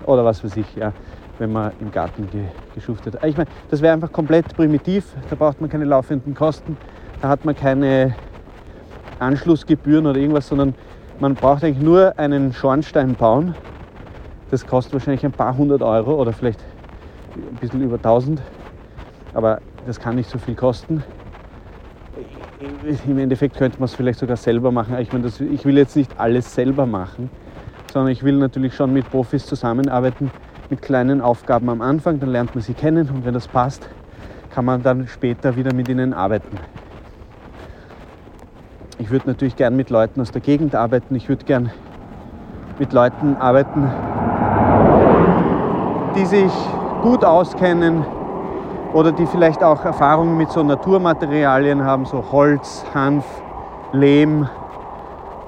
Oder 0.07 0.25
was 0.25 0.43
weiß 0.43 0.57
ich, 0.57 0.75
ja, 0.75 0.91
wenn 1.37 1.51
man 1.51 1.71
im 1.81 1.91
Garten 1.91 2.27
ge, 2.31 2.45
geschuftet 2.73 3.13
hat. 3.13 3.23
Ich 3.23 3.37
meine, 3.37 3.49
das 3.69 3.83
wäre 3.83 3.93
einfach 3.93 4.11
komplett 4.11 4.55
primitiv, 4.55 5.05
da 5.29 5.35
braucht 5.35 5.61
man 5.61 5.69
keine 5.69 5.85
laufenden 5.85 6.33
Kosten, 6.33 6.77
da 7.21 7.29
hat 7.29 7.45
man 7.45 7.55
keine 7.55 8.15
Anschlussgebühren 9.19 10.05
oder 10.05 10.19
irgendwas, 10.19 10.47
sondern 10.47 10.75
man 11.19 11.35
braucht 11.35 11.63
eigentlich 11.63 11.83
nur 11.83 12.17
einen 12.17 12.53
Schornstein 12.53 13.15
bauen. 13.15 13.55
Das 14.51 14.67
kostet 14.67 14.93
wahrscheinlich 14.93 15.25
ein 15.25 15.31
paar 15.31 15.57
hundert 15.57 15.81
Euro 15.81 16.15
oder 16.15 16.33
vielleicht 16.33 16.59
ein 17.35 17.55
bisschen 17.55 17.81
über 17.81 17.95
1000, 17.95 18.41
aber 19.33 19.59
das 19.85 19.99
kann 19.99 20.15
nicht 20.15 20.29
so 20.29 20.37
viel 20.37 20.55
kosten 20.55 21.03
im 23.07 23.17
Endeffekt 23.17 23.57
könnte 23.57 23.79
man 23.79 23.85
es 23.85 23.93
vielleicht 23.93 24.19
sogar 24.19 24.37
selber 24.37 24.71
machen. 24.71 24.97
Ich, 24.99 25.11
meine, 25.11 25.25
das, 25.25 25.39
ich 25.39 25.65
will 25.65 25.77
jetzt 25.77 25.95
nicht 25.95 26.11
alles 26.17 26.53
selber 26.53 26.85
machen, 26.85 27.29
sondern 27.91 28.11
ich 28.11 28.23
will 28.23 28.37
natürlich 28.37 28.75
schon 28.75 28.93
mit 28.93 29.09
Profis 29.09 29.45
zusammenarbeiten, 29.45 30.31
mit 30.69 30.81
kleinen 30.81 31.21
Aufgaben 31.21 31.69
am 31.69 31.81
Anfang, 31.81 32.19
dann 32.19 32.29
lernt 32.29 32.55
man 32.55 32.63
sie 32.63 32.73
kennen 32.73 33.09
und 33.09 33.25
wenn 33.25 33.33
das 33.33 33.47
passt, 33.47 33.89
kann 34.53 34.65
man 34.65 34.81
dann 34.81 35.07
später 35.07 35.55
wieder 35.55 35.73
mit 35.73 35.89
ihnen 35.89 36.13
arbeiten. 36.13 36.57
Ich 38.97 39.09
würde 39.11 39.27
natürlich 39.27 39.55
gern 39.55 39.75
mit 39.75 39.89
Leuten 39.89 40.21
aus 40.21 40.31
der 40.31 40.41
Gegend 40.41 40.73
arbeiten. 40.73 41.15
Ich 41.15 41.27
würde 41.27 41.43
gern 41.45 41.71
mit 42.79 42.93
Leuten 42.93 43.35
arbeiten, 43.37 43.91
die 46.15 46.25
sich 46.25 46.51
gut 47.01 47.23
auskennen, 47.23 48.05
oder 48.95 49.11
die 49.11 49.25
vielleicht 49.25 49.61
auch 49.61 49.83
Erfahrungen 49.83 50.37
mit 50.37 50.49
so 50.51 50.63
Naturmaterialien 50.63 51.83
haben, 51.83 52.05
so 52.05 52.23
Holz, 52.31 52.85
Hanf, 52.93 53.25
Lehm, 53.91 54.47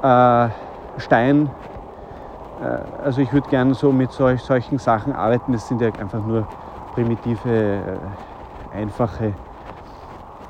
äh, 0.04 0.50
Stein. 0.98 1.50
Äh, 2.62 3.06
also 3.06 3.22
ich 3.22 3.32
würde 3.32 3.50
gerne 3.50 3.74
so 3.74 3.94
mit 3.94 4.12
solch, 4.12 4.44
solchen 4.44 4.80
Sachen 4.80 5.14
arbeiten. 5.14 5.54
Das 5.54 5.66
sind 5.66 5.80
ja 5.80 5.88
einfach 5.88 6.20
nur 6.20 6.46
primitive, 6.94 7.50
äh, 7.50 8.76
einfache 8.76 9.32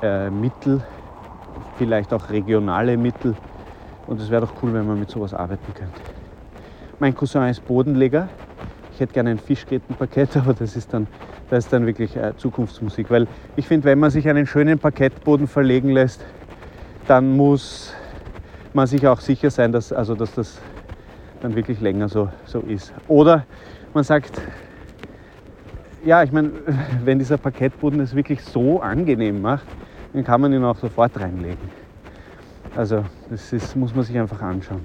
äh, 0.02 0.28
Mittel, 0.30 0.82
vielleicht 1.78 2.12
auch 2.12 2.28
regionale 2.30 2.96
Mittel. 2.96 3.34
Und 4.06 4.20
es 4.20 4.30
wäre 4.30 4.42
doch 4.42 4.62
cool, 4.62 4.74
wenn 4.74 4.86
man 4.86 4.98
mit 4.98 5.10
sowas 5.10 5.32
arbeiten 5.32 5.72
könnte. 5.72 6.02
Mein 6.98 7.14
Cousin 7.14 7.44
ist 7.44 7.66
Bodenleger. 7.66 8.28
Ich 8.92 9.00
hätte 9.00 9.12
gerne 9.12 9.30
ein 9.30 9.38
Fischgrätenparkett, 9.38 10.36
aber 10.36 10.52
das 10.52 10.76
ist 10.76 10.92
dann 10.92 11.06
das 11.50 11.64
ist 11.64 11.72
dann 11.72 11.86
wirklich 11.86 12.14
äh, 12.16 12.36
Zukunftsmusik. 12.36 13.10
Weil 13.10 13.26
ich 13.56 13.66
finde, 13.66 13.86
wenn 13.86 13.98
man 13.98 14.10
sich 14.10 14.28
einen 14.28 14.46
schönen 14.46 14.78
Parkettboden 14.78 15.46
verlegen 15.46 15.90
lässt, 15.90 16.24
dann 17.06 17.36
muss 17.36 17.94
man 18.74 18.86
sich 18.86 19.06
auch 19.06 19.20
sicher 19.20 19.50
sein, 19.50 19.72
dass, 19.72 19.92
also, 19.92 20.14
dass 20.14 20.34
das 20.34 20.60
dann 21.40 21.54
wirklich 21.54 21.80
länger 21.80 22.08
so, 22.08 22.28
so 22.44 22.60
ist. 22.60 22.92
Oder 23.06 23.46
man 23.94 24.04
sagt, 24.04 24.42
ja, 26.04 26.22
ich 26.22 26.32
meine, 26.32 26.52
wenn 27.04 27.18
dieser 27.18 27.38
Parkettboden 27.38 28.00
es 28.00 28.14
wirklich 28.14 28.42
so 28.42 28.80
angenehm 28.80 29.40
macht, 29.40 29.66
dann 30.12 30.24
kann 30.24 30.40
man 30.40 30.52
ihn 30.52 30.64
auch 30.64 30.76
sofort 30.76 31.18
reinlegen. 31.18 31.70
Also 32.74 33.04
das 33.30 33.52
ist, 33.52 33.76
muss 33.76 33.94
man 33.94 34.04
sich 34.04 34.18
einfach 34.18 34.40
anschauen. 34.40 34.84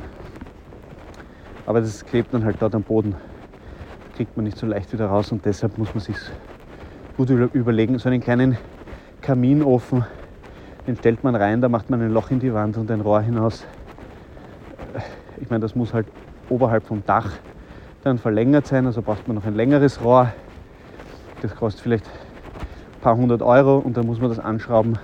Aber 1.66 1.80
das 1.80 2.06
klebt 2.06 2.34
dann 2.34 2.44
halt 2.44 2.58
dort 2.60 2.76
am 2.76 2.84
Boden. 2.84 3.16
kriegt 4.16 4.36
man 4.38 4.46
nicht 4.46 4.58
so 4.58 4.68
leicht 4.68 4.92
wieder 4.94 5.08
raus 5.08 5.32
und 5.32 5.46
deshalb 5.46 5.78
muss 5.78 5.94
man 5.94 6.04
sich 6.04 6.18
gut 7.18 7.30
überlegen. 7.30 7.98
So 8.00 8.10
einen 8.10 8.22
kleinen 8.22 8.58
Kaminofen, 9.22 10.06
den 10.88 10.96
stellt 10.98 11.24
man 11.24 11.36
rein, 11.36 11.62
da 11.62 11.70
macht 11.70 11.90
man 11.90 12.02
ein 12.02 12.12
Loch 12.12 12.30
in 12.32 12.40
die 12.40 12.54
Wand 12.54 12.78
und 12.78 12.92
ein 12.92 13.02
Rohr 13.02 13.22
hinaus. 13.22 13.66
Ich 15.40 15.50
meine, 15.50 15.62
das 15.62 15.76
muss 15.76 15.94
halt 15.94 16.08
oberhalb 16.50 16.86
vom 16.86 17.06
Dach 17.06 17.32
dann 18.04 18.18
verlängert 18.18 18.68
sein, 18.68 18.86
also 18.86 19.02
braucht 19.02 19.28
man 19.28 19.36
noch 19.36 19.46
ein 19.46 19.56
längeres 19.56 20.04
Rohr. 20.04 20.32
Das 21.42 21.56
kostet 21.56 21.82
vielleicht 21.82 22.06
ein 22.06 23.02
paar 23.02 23.16
hundert 23.16 23.42
Euro 23.42 23.78
und 23.78 23.96
dann 23.96 24.06
muss 24.06 24.20
man 24.20 24.30
das 24.30 24.40
anschrauben. 24.40 25.00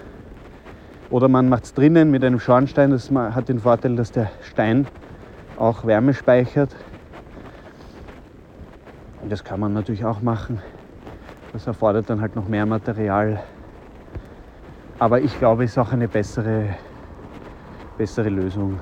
Oder 1.09 1.27
man 1.27 1.49
macht 1.49 1.63
es 1.63 1.73
drinnen 1.73 2.11
mit 2.11 2.23
einem 2.23 2.39
Schornstein, 2.39 2.91
das 2.91 3.09
hat 3.11 3.49
den 3.49 3.59
Vorteil, 3.59 3.95
dass 3.95 4.11
der 4.11 4.29
Stein 4.43 4.85
auch 5.57 5.83
Wärme 5.85 6.13
speichert. 6.13 6.75
Das 9.27 9.43
kann 9.43 9.59
man 9.59 9.73
natürlich 9.73 10.05
auch 10.05 10.21
machen. 10.21 10.61
Das 11.51 11.65
erfordert 11.65 12.09
dann 12.09 12.21
halt 12.21 12.35
noch 12.35 12.47
mehr 12.47 12.65
Material. 12.67 13.41
Aber 14.99 15.19
ich 15.19 15.37
glaube, 15.39 15.63
es 15.63 15.71
ist 15.71 15.77
auch 15.79 15.91
eine 15.91 16.07
bessere, 16.07 16.75
bessere 17.97 18.29
Lösung. 18.29 18.79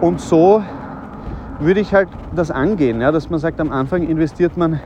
Und 0.00 0.20
so 0.20 0.62
würde 1.60 1.80
ich 1.80 1.92
halt 1.92 2.08
das 2.34 2.50
angehen, 2.50 3.00
ja, 3.00 3.10
dass 3.10 3.30
man 3.30 3.40
sagt, 3.40 3.60
am 3.60 3.72
Anfang 3.72 4.06
investiert 4.06 4.56
man 4.56 4.80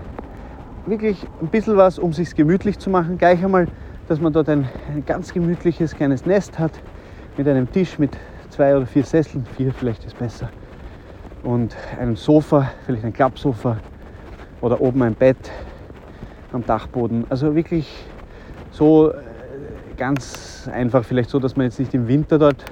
wirklich 0.87 1.27
ein 1.41 1.49
bisschen 1.49 1.77
was, 1.77 1.99
um 1.99 2.13
sich 2.13 2.35
gemütlich 2.35 2.79
zu 2.79 2.91
machen. 2.91 3.19
Gleich 3.19 3.45
einmal, 3.45 3.69
dass 4.09 4.21
man 4.21 4.33
dort 4.33 4.49
ein, 4.49 4.69
ein 4.89 5.05
ganz 5.05 5.33
gemütliches 5.33 5.95
kleines 5.95 6.25
Nest 6.25 6.59
hat 6.59 6.73
mit 7.37 7.47
einem 7.47 7.71
Tisch, 7.71 7.99
mit 7.99 8.17
zwei 8.51 8.77
oder 8.77 8.87
vier 8.87 9.05
Sesseln, 9.05 9.47
vier 9.57 9.73
vielleicht 9.73 10.05
ist 10.05 10.19
besser. 10.19 10.49
Und 11.43 11.77
einem 12.01 12.17
Sofa, 12.17 12.71
vielleicht 12.87 13.05
ein 13.05 13.13
Klappsofa 13.13 13.77
oder 14.61 14.81
oben 14.81 15.03
ein 15.03 15.15
Bett 15.15 15.51
am 16.53 16.65
Dachboden. 16.65 17.27
Also 17.29 17.55
wirklich 17.55 18.05
so 18.71 19.11
äh, 19.11 19.15
ganz 19.97 20.69
einfach, 20.73 21.05
vielleicht 21.05 21.31
so, 21.31 21.39
dass 21.39 21.57
man 21.57 21.65
jetzt 21.65 21.79
nicht 21.79 21.95
im 21.95 22.09
Winter 22.09 22.39
dort 22.39 22.65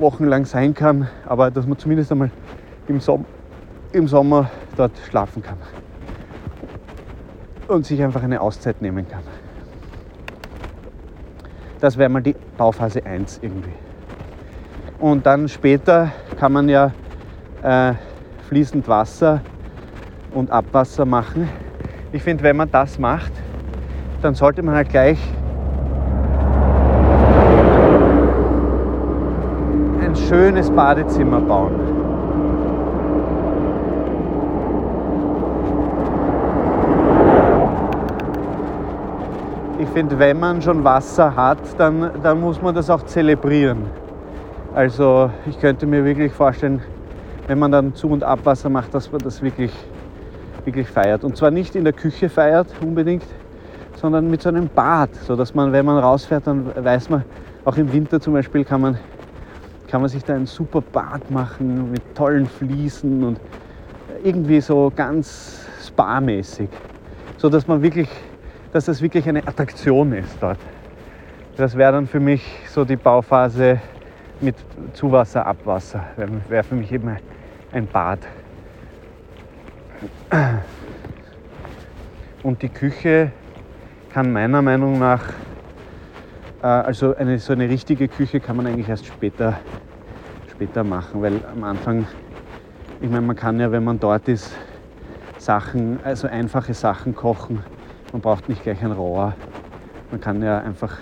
wochenlang 0.00 0.44
sein 0.44 0.74
kann, 0.74 1.08
aber 1.26 1.50
dass 1.50 1.66
man 1.66 1.78
zumindest 1.78 2.10
einmal 2.10 2.30
im, 2.88 3.00
Som 3.00 3.24
im 3.92 4.08
Sommer 4.08 4.50
dort 4.76 4.92
schlafen 5.08 5.42
kann 5.42 5.58
und 7.68 7.86
sich 7.86 8.02
einfach 8.02 8.22
eine 8.22 8.40
Auszeit 8.40 8.82
nehmen 8.82 9.06
kann. 9.08 9.22
Das 11.80 11.96
wäre 11.96 12.08
mal 12.08 12.22
die 12.22 12.34
Bauphase 12.56 13.04
1 13.04 13.40
irgendwie. 13.42 13.72
Und 14.98 15.24
dann 15.24 15.48
später 15.48 16.12
kann 16.38 16.52
man 16.52 16.68
ja 16.68 16.92
äh, 17.62 17.94
fließend 18.48 18.86
Wasser 18.86 19.40
und 20.32 20.50
Abwasser 20.50 21.06
machen. 21.06 21.48
Ich 22.12 22.22
finde, 22.22 22.42
wenn 22.44 22.56
man 22.56 22.70
das 22.70 22.98
macht, 22.98 23.32
dann 24.20 24.34
sollte 24.34 24.62
man 24.62 24.74
halt 24.74 24.90
gleich 24.90 25.18
schönes 30.30 30.70
Badezimmer 30.70 31.40
bauen. 31.40 31.72
ich 39.80 39.88
finde, 39.88 40.20
wenn 40.20 40.38
man 40.38 40.62
schon 40.62 40.84
Wasser 40.84 41.34
hat, 41.34 41.58
dann, 41.76 42.12
dann 42.22 42.40
muss 42.40 42.62
man 42.62 42.76
das 42.76 42.88
auch 42.90 43.02
zelebrieren. 43.02 43.86
Also 44.72 45.32
ich 45.46 45.58
könnte 45.58 45.84
mir 45.84 46.04
wirklich 46.04 46.32
vorstellen, 46.32 46.80
wenn 47.48 47.58
man 47.58 47.72
dann 47.72 47.94
Zu- 47.96 48.10
und 48.10 48.22
Abwasser 48.22 48.68
macht, 48.68 48.94
dass 48.94 49.10
man 49.10 49.20
das 49.20 49.42
wirklich, 49.42 49.72
wirklich 50.64 50.86
feiert. 50.86 51.24
Und 51.24 51.36
zwar 51.36 51.50
nicht 51.50 51.74
in 51.74 51.82
der 51.82 51.92
Küche 51.92 52.28
feiert 52.28 52.68
unbedingt, 52.80 53.24
sondern 53.96 54.30
mit 54.30 54.42
so 54.42 54.50
einem 54.50 54.68
Bad, 54.68 55.12
sodass 55.26 55.56
man, 55.56 55.72
wenn 55.72 55.84
man 55.84 55.98
rausfährt, 55.98 56.46
dann 56.46 56.70
weiß 56.76 57.10
man, 57.10 57.24
auch 57.64 57.76
im 57.76 57.92
Winter 57.92 58.20
zum 58.20 58.34
Beispiel 58.34 58.64
kann 58.64 58.82
man, 58.82 58.98
kann 59.90 60.00
man 60.00 60.08
sich 60.08 60.24
da 60.24 60.34
ein 60.34 60.46
super 60.46 60.80
Bad 60.80 61.30
machen 61.30 61.90
mit 61.90 62.02
tollen 62.14 62.46
Fliesen 62.46 63.24
und 63.24 63.40
irgendwie 64.22 64.60
so 64.60 64.92
ganz 64.94 65.66
spa-mäßig, 65.84 66.68
sodass 67.36 67.66
man 67.66 67.82
wirklich 67.82 68.08
dass 68.72 68.84
das 68.84 69.02
wirklich 69.02 69.28
eine 69.28 69.46
Attraktion 69.46 70.12
ist 70.12 70.36
dort. 70.40 70.58
Das 71.56 71.76
wäre 71.76 71.92
dann 71.92 72.06
für 72.06 72.20
mich 72.20 72.42
so 72.68 72.84
die 72.84 72.96
Bauphase 72.96 73.80
mit 74.40 74.54
Zuwasser, 74.92 75.44
Abwasser. 75.44 76.04
Wäre 76.48 76.62
für 76.62 76.76
mich 76.76 76.92
eben 76.92 77.16
ein 77.72 77.86
Bad. 77.86 78.20
Und 82.42 82.62
die 82.62 82.68
Küche 82.68 83.32
kann 84.12 84.32
meiner 84.32 84.62
Meinung 84.62 84.98
nach, 84.98 85.24
also 86.60 87.14
eine, 87.16 87.38
so 87.38 87.52
eine 87.54 87.68
richtige 87.68 88.08
Küche 88.08 88.40
kann 88.40 88.56
man 88.56 88.66
eigentlich 88.66 88.88
erst 88.88 89.06
später, 89.06 89.60
später 90.50 90.84
machen, 90.84 91.22
weil 91.22 91.42
am 91.44 91.64
Anfang, 91.64 92.06
ich 93.00 93.08
meine, 93.08 93.22
man 93.26 93.36
kann 93.36 93.58
ja, 93.58 93.72
wenn 93.72 93.82
man 93.82 93.98
dort 93.98 94.28
ist, 94.28 94.52
Sachen, 95.38 96.02
also 96.04 96.28
einfache 96.28 96.74
Sachen 96.74 97.14
kochen. 97.14 97.64
Man 98.12 98.20
braucht 98.20 98.48
nicht 98.48 98.62
gleich 98.62 98.82
ein 98.82 98.92
Rohr. 98.92 99.34
Man 100.10 100.20
kann 100.20 100.42
ja 100.42 100.58
einfach 100.58 100.98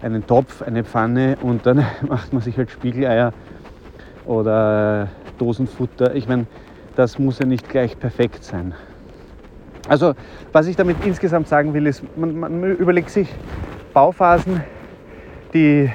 einen 0.00 0.24
Topf, 0.26 0.62
eine 0.62 0.84
Pfanne 0.84 1.38
und 1.40 1.66
dann 1.66 1.84
macht 2.06 2.32
man 2.32 2.40
sich 2.40 2.56
halt 2.56 2.70
Spiegeleier 2.70 3.32
oder 4.24 5.08
Dosenfutter. 5.38 6.14
Ich 6.14 6.28
meine, 6.28 6.46
das 6.94 7.18
muss 7.18 7.40
ja 7.40 7.46
nicht 7.46 7.68
gleich 7.68 7.98
perfekt 7.98 8.44
sein. 8.44 8.74
Also, 9.88 10.14
was 10.52 10.68
ich 10.68 10.76
damit 10.76 11.04
insgesamt 11.04 11.48
sagen 11.48 11.74
will, 11.74 11.86
ist, 11.88 12.04
man, 12.16 12.38
man 12.38 12.62
überlegt 12.76 13.10
sich 13.10 13.28
Bauphasen, 13.98 14.62
die 15.52 15.90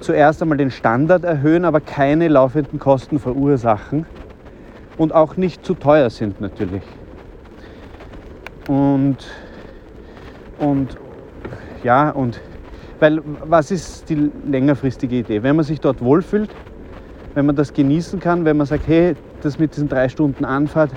zuerst 0.00 0.42
einmal 0.42 0.58
den 0.58 0.72
Standard 0.72 1.22
erhöhen, 1.22 1.64
aber 1.64 1.80
keine 1.80 2.26
laufenden 2.26 2.80
Kosten 2.80 3.20
verursachen 3.20 4.04
und 4.98 5.14
auch 5.14 5.36
nicht 5.36 5.64
zu 5.64 5.74
teuer 5.74 6.10
sind 6.10 6.40
natürlich. 6.40 6.82
Und, 8.66 9.18
und 10.58 10.98
ja, 11.84 12.10
und 12.10 12.40
weil 12.98 13.20
was 13.44 13.70
ist 13.70 14.10
die 14.10 14.32
längerfristige 14.44 15.18
Idee? 15.18 15.44
Wenn 15.44 15.54
man 15.54 15.64
sich 15.64 15.78
dort 15.78 16.02
wohlfühlt, 16.02 16.50
wenn 17.34 17.46
man 17.46 17.54
das 17.54 17.72
genießen 17.72 18.18
kann, 18.18 18.44
wenn 18.44 18.56
man 18.56 18.66
sagt, 18.66 18.88
hey, 18.88 19.14
das 19.40 19.60
mit 19.60 19.76
diesen 19.76 19.88
drei 19.88 20.08
Stunden 20.08 20.44
Anfahrt 20.44 20.90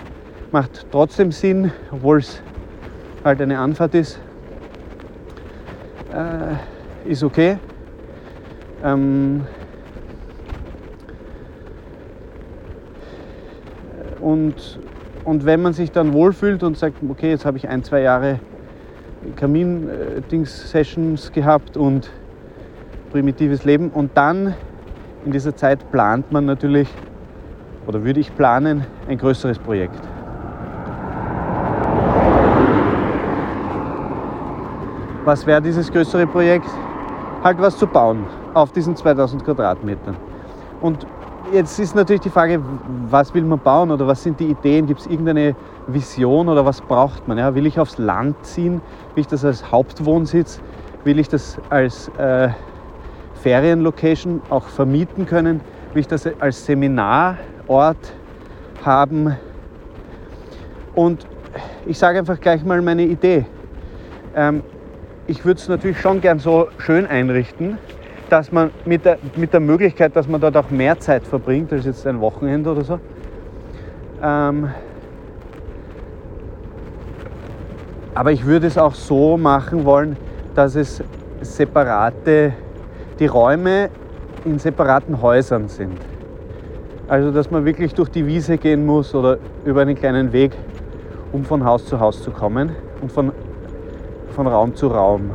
macht 0.51 0.88
trotzdem 0.91 1.32
Sinn, 1.32 1.71
obwohl 1.91 2.17
es 2.17 2.41
halt 3.23 3.39
eine 3.39 3.60
Anfahrt 3.60 3.93
ist, 3.93 4.19
äh, 6.13 7.10
ist 7.10 7.24
okay. 7.24 7.58
Ähm, 8.84 9.46
und, 14.20 14.80
und 15.24 15.46
wenn 15.46 15.62
man 15.62 15.74
sich 15.74 15.91
dann 15.91 16.13
wohlfühlt 16.13 16.63
und 16.63 16.78
sagt, 16.78 16.98
okay, 17.08 17.30
jetzt 17.32 17.46
habe 17.46 17.58
ich 17.58 17.67
ein, 17.67 17.84
zwei 17.84 18.02
Jahre 18.02 18.39
Kamin-Dings-Sessions 19.36 21.32
gehabt 21.32 21.76
und 21.78 22.10
primitives 23.12 23.65
Leben 23.65 23.89
und 23.89 24.12
dann 24.15 24.54
in 25.26 25.32
dieser 25.32 25.56
Zeit 25.56 25.91
plant 25.91 26.32
man 26.32 26.46
natürlich, 26.46 26.88
oder 27.86 28.04
würde 28.04 28.20
ich 28.20 28.36
planen, 28.36 28.86
ein 29.08 29.17
größeres 29.17 29.60
Projekt. 29.60 30.00
Was 35.28 35.46
wäre 35.46 35.62
dieses 35.62 35.92
größere 35.92 36.26
Projekt? 36.26 36.70
Halt 37.44 37.60
was 37.60 37.78
zu 37.78 37.86
bauen 37.86 38.26
auf 38.54 38.72
diesen 38.72 38.96
2000 38.96 39.44
Quadratmetern. 39.44 40.16
Und 40.80 41.06
jetzt 41.52 41.78
ist 41.80 41.96
natürlich 41.96 42.22
die 42.22 42.30
Frage, 42.30 42.62
was 43.10 43.34
will 43.34 43.44
man 43.44 43.60
bauen 43.60 43.92
oder 43.92 44.08
was 44.08 44.24
sind 44.24 44.40
die 44.40 44.46
Ideen? 44.46 44.88
Gibt 44.88 45.02
es 45.02 45.06
irgendeine 45.06 45.54
Vision 45.88 46.48
oder 46.48 46.66
was 46.66 46.80
braucht 46.80 47.28
man? 47.28 47.38
Ja, 47.38 47.54
will 47.54 47.66
ich 47.66 47.78
aufs 47.78 47.98
Land 47.98 48.38
ziehen? 48.46 48.80
Will 49.16 49.22
ich 49.22 49.28
das 49.28 49.44
als 49.44 49.70
Hauptwohnsitz? 49.70 50.62
Will 51.04 51.20
ich 51.20 51.28
das 51.28 51.58
als 51.70 52.08
äh, 52.18 52.48
Ferienlocation 53.34 54.42
auch 54.50 54.63
vermieten 54.63 55.26
können? 55.26 55.60
Will 55.92 56.00
ich 56.00 56.08
das 56.08 56.26
als 56.40 56.66
Seminarort 56.66 58.13
haben? 58.86 59.36
Und 60.96 61.28
ich 61.86 61.98
sage 61.98 62.18
einfach 62.18 62.40
gleich 62.40 62.63
mal 62.63 62.82
meine 62.82 63.04
Idee. 63.04 63.46
Ähm, 64.34 64.63
ich 65.28 65.44
würde 65.44 65.60
es 65.60 65.68
natürlich 65.68 66.00
schon 66.00 66.22
gern 66.22 66.40
so 66.40 66.70
schön 66.78 67.06
einrichten, 67.06 67.78
dass 68.30 68.52
man 68.52 68.72
mit 68.86 69.06
der, 69.06 69.20
mit 69.36 69.54
der 69.54 69.60
Möglichkeit, 69.60 70.16
dass 70.16 70.28
man 70.28 70.42
dort 70.42 70.58
auch 70.58 70.70
mehr 70.70 70.98
Zeit 71.00 71.28
verbringt 71.28 71.72
als 71.72 71.86
jetzt 71.86 72.08
ein 72.08 72.20
Wochenende 72.22 72.72
oder 72.72 72.84
so, 72.84 73.00
ähm, 74.24 74.70
aber 78.16 78.32
ich 78.32 78.46
würde 78.46 78.68
es 78.68 78.78
auch 78.78 78.96
so 78.96 79.38
machen 79.38 79.86
wollen, 79.86 80.18
dass 80.56 80.76
es 80.76 81.04
separate, 81.42 82.54
die 83.20 83.28
Räume 83.28 83.90
in 84.44 84.58
separaten 84.58 85.22
Häusern 85.22 85.68
sind. 85.68 86.00
Also 87.08 87.32
dass 87.32 87.52
man 87.52 87.63
wirklich 87.63 87.94
durch 87.94 88.10
die 88.10 88.26
Wiese 88.26 88.58
gehen 88.58 88.86
muss 88.86 89.13
oder 89.13 89.38
über 89.66 89.82
einen 89.82 89.96
kleinen 89.96 90.34
Weg, 90.34 90.54
um 91.32 91.46
von 91.46 91.63
Haus 91.63 91.86
zu 91.86 92.00
Haus 92.00 92.24
zu 92.24 92.32
kommen 92.32 92.72
und 93.02 93.12
von, 93.12 93.32
von 94.38 94.45
Raum 94.45 94.76
zu 94.76 94.88
Raum. 94.88 95.32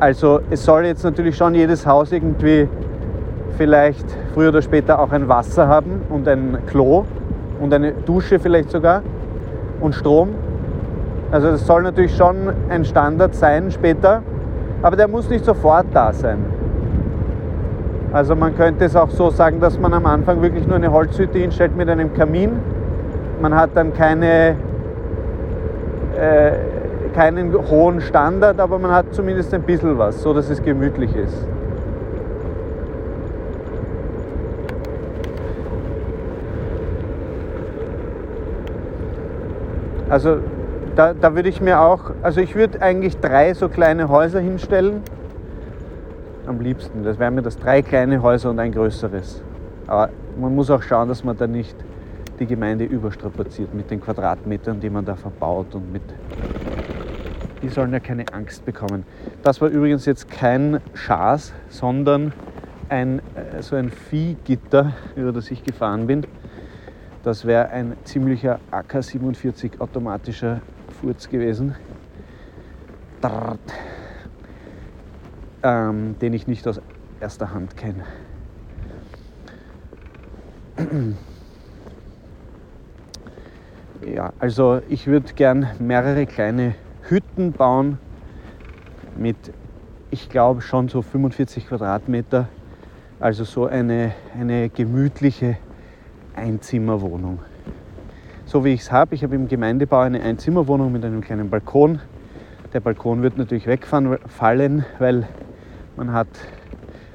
Also 0.00 0.40
es 0.50 0.64
soll 0.64 0.86
jetzt 0.86 1.04
natürlich 1.04 1.36
schon 1.36 1.54
jedes 1.54 1.86
Haus 1.86 2.10
irgendwie 2.10 2.68
vielleicht 3.56 4.04
früher 4.34 4.48
oder 4.48 4.60
später 4.60 4.98
auch 4.98 5.12
ein 5.12 5.28
Wasser 5.28 5.68
haben 5.68 6.02
und 6.10 6.26
ein 6.26 6.58
Klo 6.66 7.04
und 7.60 7.72
eine 7.72 7.92
Dusche 7.92 8.40
vielleicht 8.40 8.70
sogar 8.70 9.02
und 9.80 9.94
Strom. 9.94 10.30
Also 11.30 11.52
das 11.52 11.64
soll 11.64 11.82
natürlich 11.84 12.16
schon 12.16 12.52
ein 12.68 12.84
Standard 12.84 13.36
sein 13.36 13.70
später, 13.70 14.22
aber 14.82 14.96
der 14.96 15.06
muss 15.06 15.30
nicht 15.30 15.44
sofort 15.44 15.86
da 15.92 16.12
sein. 16.12 16.38
Also 18.12 18.34
man 18.34 18.56
könnte 18.56 18.84
es 18.84 18.96
auch 18.96 19.10
so 19.10 19.30
sagen, 19.30 19.60
dass 19.60 19.78
man 19.78 19.94
am 19.94 20.06
Anfang 20.06 20.42
wirklich 20.42 20.66
nur 20.66 20.74
eine 20.74 20.90
Holzhütte 20.90 21.38
hinstellt 21.38 21.76
mit 21.76 21.88
einem 21.88 22.12
Kamin. 22.12 22.58
Man 23.40 23.54
hat 23.54 23.70
dann 23.74 23.94
keine 23.94 24.56
äh, 26.18 26.81
keinen 27.12 27.52
hohen 27.68 28.00
Standard, 28.00 28.60
aber 28.60 28.78
man 28.78 28.90
hat 28.90 29.14
zumindest 29.14 29.52
ein 29.54 29.62
bisschen 29.62 29.98
was, 29.98 30.22
so 30.22 30.32
dass 30.34 30.50
es 30.50 30.62
gemütlich 30.62 31.14
ist. 31.14 31.46
Also 40.08 40.40
da, 40.94 41.14
da 41.14 41.34
würde 41.34 41.48
ich 41.48 41.62
mir 41.62 41.80
auch, 41.80 42.10
also 42.22 42.42
ich 42.42 42.54
würde 42.54 42.82
eigentlich 42.82 43.18
drei 43.18 43.54
so 43.54 43.70
kleine 43.70 44.10
Häuser 44.10 44.40
hinstellen. 44.40 45.02
Am 46.46 46.60
liebsten. 46.60 47.02
Das 47.02 47.18
wären 47.18 47.34
mir 47.34 47.42
das 47.42 47.56
drei 47.56 47.80
kleine 47.80 48.20
Häuser 48.20 48.50
und 48.50 48.58
ein 48.58 48.72
größeres. 48.72 49.42
Aber 49.86 50.10
man 50.38 50.54
muss 50.54 50.70
auch 50.70 50.82
schauen, 50.82 51.08
dass 51.08 51.24
man 51.24 51.36
da 51.38 51.46
nicht 51.46 51.76
die 52.40 52.46
Gemeinde 52.46 52.84
überstrapaziert 52.84 53.72
mit 53.72 53.90
den 53.90 54.00
Quadratmetern, 54.00 54.80
die 54.80 54.90
man 54.90 55.04
da 55.04 55.14
verbaut 55.14 55.74
und 55.74 55.92
mit 55.92 56.02
die 57.62 57.68
sollen 57.68 57.92
ja 57.92 58.00
keine 58.00 58.24
Angst 58.32 58.64
bekommen. 58.64 59.04
Das 59.42 59.60
war 59.60 59.68
übrigens 59.68 60.04
jetzt 60.04 60.28
kein 60.28 60.80
Schaß, 60.94 61.52
sondern 61.68 62.32
ein, 62.88 63.20
äh, 63.34 63.62
so 63.62 63.76
ein 63.76 63.90
Viehgitter, 63.90 64.92
über 65.14 65.32
das 65.32 65.50
ich 65.50 65.64
gefahren 65.64 66.06
bin. 66.06 66.26
Das 67.22 67.44
wäre 67.46 67.70
ein 67.70 67.96
ziemlicher 68.04 68.58
AK-47 68.72 69.80
automatischer 69.80 70.60
Furz 71.00 71.28
gewesen, 71.28 71.76
ähm, 75.62 76.16
den 76.20 76.32
ich 76.32 76.48
nicht 76.48 76.66
aus 76.66 76.80
erster 77.20 77.54
Hand 77.54 77.76
kenne. 77.76 78.04
Ja, 84.04 84.32
also 84.40 84.82
ich 84.88 85.06
würde 85.06 85.32
gern 85.32 85.68
mehrere 85.78 86.26
kleine 86.26 86.74
Hütten 87.08 87.52
bauen 87.52 87.98
mit, 89.16 89.36
ich 90.10 90.28
glaube, 90.28 90.62
schon 90.62 90.88
so 90.88 91.02
45 91.02 91.68
Quadratmeter. 91.68 92.48
Also 93.18 93.44
so 93.44 93.66
eine, 93.66 94.12
eine 94.38 94.68
gemütliche 94.68 95.56
Einzimmerwohnung. 96.34 97.38
So 98.46 98.64
wie 98.64 98.70
ich 98.70 98.80
es 98.80 98.92
habe. 98.92 99.14
Ich 99.14 99.22
habe 99.22 99.34
im 99.34 99.48
Gemeindebau 99.48 100.00
eine 100.00 100.20
Einzimmerwohnung 100.22 100.92
mit 100.92 101.04
einem 101.04 101.20
kleinen 101.20 101.50
Balkon. 101.50 102.00
Der 102.72 102.80
Balkon 102.80 103.22
wird 103.22 103.36
natürlich 103.36 103.66
wegfallen, 103.66 104.84
weil 104.98 105.28
man 105.96 106.12
hat 106.12 106.28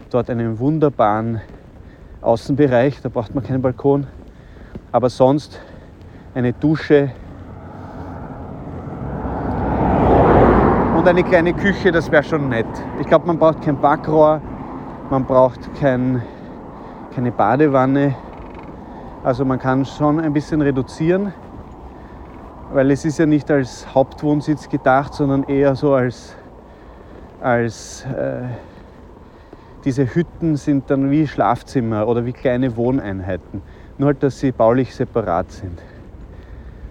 dort 0.09 0.29
einen 0.29 0.59
wunderbaren 0.59 1.41
Außenbereich. 2.21 3.01
Da 3.01 3.09
braucht 3.09 3.33
man 3.35 3.43
keinen 3.43 3.61
Balkon. 3.61 4.07
Aber 4.91 5.09
sonst 5.09 5.59
eine 6.33 6.53
Dusche, 6.53 7.11
eine 11.07 11.23
kleine 11.23 11.53
Küche, 11.53 11.91
das 11.91 12.11
wäre 12.11 12.23
schon 12.23 12.49
nett. 12.49 12.67
Ich 12.99 13.07
glaube, 13.07 13.27
man 13.27 13.39
braucht 13.39 13.61
kein 13.61 13.79
Backrohr, 13.79 14.41
man 15.09 15.25
braucht 15.25 15.59
kein, 15.79 16.21
keine 17.15 17.31
Badewanne. 17.31 18.15
Also 19.23 19.45
man 19.45 19.57
kann 19.57 19.85
schon 19.85 20.19
ein 20.19 20.33
bisschen 20.33 20.61
reduzieren, 20.61 21.33
weil 22.73 22.91
es 22.91 23.05
ist 23.05 23.19
ja 23.19 23.25
nicht 23.25 23.49
als 23.49 23.93
Hauptwohnsitz 23.95 24.67
gedacht, 24.67 25.13
sondern 25.13 25.43
eher 25.43 25.75
so 25.75 25.93
als, 25.93 26.35
als 27.41 28.05
äh, 28.05 28.43
diese 29.85 30.13
Hütten 30.13 30.57
sind 30.57 30.89
dann 30.89 31.09
wie 31.09 31.25
Schlafzimmer 31.25 32.07
oder 32.07 32.25
wie 32.25 32.33
kleine 32.33 32.75
Wohneinheiten. 32.75 33.61
Nur 33.97 34.07
halt, 34.07 34.23
dass 34.23 34.39
sie 34.39 34.51
baulich 34.51 34.93
separat 34.93 35.51
sind. 35.51 35.81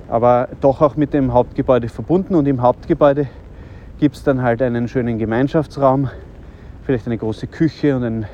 aber 0.09 0.49
doch 0.61 0.81
auch 0.81 0.97
mit 0.97 1.13
dem 1.13 1.33
Hauptgebäude 1.33 1.89
verbunden. 1.89 2.35
Und 2.35 2.47
im 2.47 2.63
Hauptgebäude 2.63 3.29
gibt 3.99 4.17
es 4.17 4.23
dann 4.23 4.43
halt 4.43 4.61
einen 4.61 4.89
schönen 4.89 5.19
Gemeinschaftsraum, 5.19 6.11
vielleicht 6.83 7.07
eine 7.07 7.17
große 7.17 7.47
Küche 7.47 7.97
und 7.97 8.05
ein, 8.05 8.27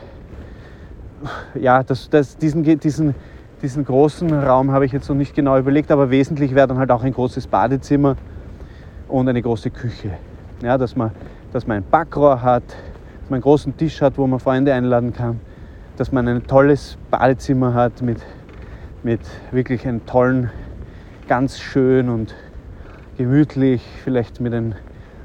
ja, 1.55 1.85
das, 1.85 2.11
das, 2.11 2.37
diesen, 2.37 2.65
diesen, 2.65 3.15
diesen 3.63 3.85
großen 3.85 4.33
Raum 4.33 4.73
habe 4.73 4.87
ich 4.87 4.93
jetzt 4.93 5.09
noch 5.09 5.15
nicht 5.15 5.37
genau 5.37 5.57
überlegt, 5.57 5.93
aber 5.93 6.11
wesentlich 6.11 6.57
wäre 6.57 6.67
dann 6.67 6.79
halt 6.79 6.91
auch 6.91 7.05
ein 7.05 7.13
großes 7.13 7.47
Badezimmer 7.47 8.17
und 9.07 9.29
eine 9.29 9.41
große 9.41 9.71
Küche. 9.71 10.11
Ja, 10.63 10.77
dass, 10.79 10.97
man, 10.97 11.13
dass 11.53 11.67
man 11.67 11.79
ein 11.79 11.85
Backrohr 11.89 12.43
hat, 12.43 12.65
dass 13.21 13.31
man 13.31 13.37
einen 13.37 13.43
großen 13.43 13.77
Tisch 13.77 14.01
hat, 14.03 14.19
wo 14.19 14.27
man 14.27 14.41
Freunde 14.41 14.75
einladen 14.75 15.13
kann, 15.13 15.39
dass 15.97 16.11
man 16.11 16.27
ein 16.27 16.45
tolles 16.45 16.99
Badezimmer 17.11 17.73
hat 17.73 18.03
mit, 18.03 18.19
mit 19.05 19.21
wirklich 19.53 19.87
einem 19.87 20.05
tollen, 20.07 20.51
ganz 21.29 21.61
schön 21.61 22.09
und 22.09 22.35
gemütlich, 23.17 23.81
vielleicht 24.03 24.41
mit 24.41 24.53
einem 24.55 24.75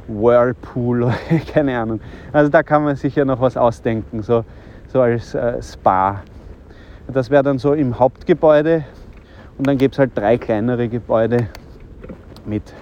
Whirlpool 0.08 1.12
keine 1.54 1.78
Ahnung. 1.78 2.00
Also 2.32 2.50
da 2.50 2.64
kann 2.64 2.84
man 2.84 2.96
sich 2.96 3.16
ja 3.16 3.26
noch 3.26 3.42
was 3.42 3.58
ausdenken, 3.58 4.22
so, 4.22 4.46
so 4.88 5.02
als 5.02 5.34
äh, 5.36 5.62
Spa. 5.62 6.24
Das 7.08 7.30
wäre 7.30 7.44
dann 7.44 7.58
so 7.58 7.74
im 7.74 8.00
Hauptgebäude 8.00 8.84
und 9.58 9.68
dann 9.68 9.78
gibt 9.78 9.96
es 9.96 10.00
halt 10.00 10.12
drei 10.16 10.38
kleinere 10.38 10.88
Gebäude 10.90 11.48
mit 12.46 12.74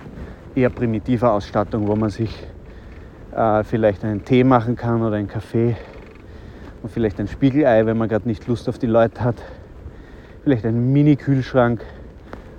eher 0.56 0.70
primitiver 0.70 1.34
Ausstattung, 1.34 1.88
wo 1.88 1.96
man 1.96 2.10
sich 2.10 2.46
äh, 3.36 3.64
vielleicht 3.64 4.04
einen 4.04 4.24
Tee 4.24 4.44
machen 4.44 4.76
kann 4.76 5.02
oder 5.02 5.18
einen 5.18 5.28
Kaffee 5.28 5.76
und 6.82 6.92
vielleicht 6.92 7.20
ein 7.20 7.28
Spiegelei, 7.28 7.86
wenn 7.86 7.98
man 7.98 8.10
gerade 8.10 8.28
nicht 8.28 8.48
Lust 8.48 8.70
auf 8.70 8.78
die 8.78 8.88
Leute 8.88 9.24
hat. 9.24 9.42
Vielleicht 10.44 10.66
ein 10.66 10.94
Mini-Kühlschrank. 10.94 11.82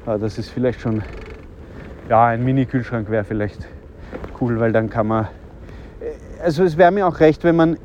Das 0.04 0.38
ist 0.38 0.50
vielleicht 0.50 0.80
schon, 0.80 1.02
ja, 2.08 2.26
ein 2.26 2.44
Mini-Kühlschrank 2.44 3.10
wäre 3.10 3.24
vielleicht 3.24 3.68
cool, 4.40 4.60
weil 4.60 4.72
dann 4.72 4.90
kann 4.90 5.06
man, 5.06 5.28
also 6.42 6.64
es 6.64 6.76
wäre 6.76 6.90
mir 6.90 7.06
auch 7.06 7.20
recht, 7.20 7.44
wenn 7.44 7.56
man 7.56 7.78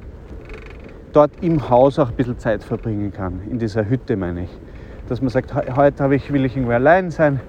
dort 1.13 1.31
im 1.41 1.69
Haus 1.69 1.99
auch 1.99 2.09
ein 2.09 2.15
bisschen 2.15 2.37
Zeit 2.39 2.63
verbringen 2.63 3.11
kann, 3.11 3.41
in 3.49 3.59
dieser 3.59 3.87
Hütte 3.89 4.15
meine 4.15 4.43
ich. 4.43 4.59
Dass 5.07 5.21
man 5.21 5.29
sagt, 5.29 5.53
heute 5.75 6.13
ich, 6.13 6.31
will 6.31 6.45
ich 6.45 6.55
irgendwie 6.55 6.73
allein 6.73 7.11
sein, 7.11 7.41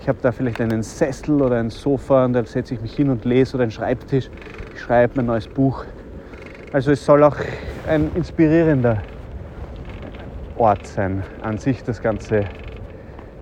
ich 0.00 0.08
habe 0.08 0.18
da 0.20 0.32
vielleicht 0.32 0.60
einen 0.60 0.82
Sessel 0.82 1.40
oder 1.40 1.56
ein 1.56 1.70
Sofa 1.70 2.24
und 2.24 2.34
dann 2.34 2.44
setze 2.44 2.74
ich 2.74 2.80
mich 2.80 2.94
hin 2.94 3.08
und 3.08 3.24
lese 3.24 3.56
oder 3.56 3.62
einen 3.62 3.72
Schreibtisch, 3.72 4.30
ich 4.74 4.80
schreibe 4.80 5.14
mein 5.16 5.26
neues 5.26 5.48
Buch. 5.48 5.84
Also 6.72 6.92
es 6.92 7.04
soll 7.04 7.24
auch 7.24 7.36
ein 7.88 8.10
inspirierender 8.14 9.02
Ort 10.56 10.86
sein, 10.86 11.22
an 11.42 11.58
sich 11.58 11.82
das 11.82 12.02
ganze, 12.02 12.46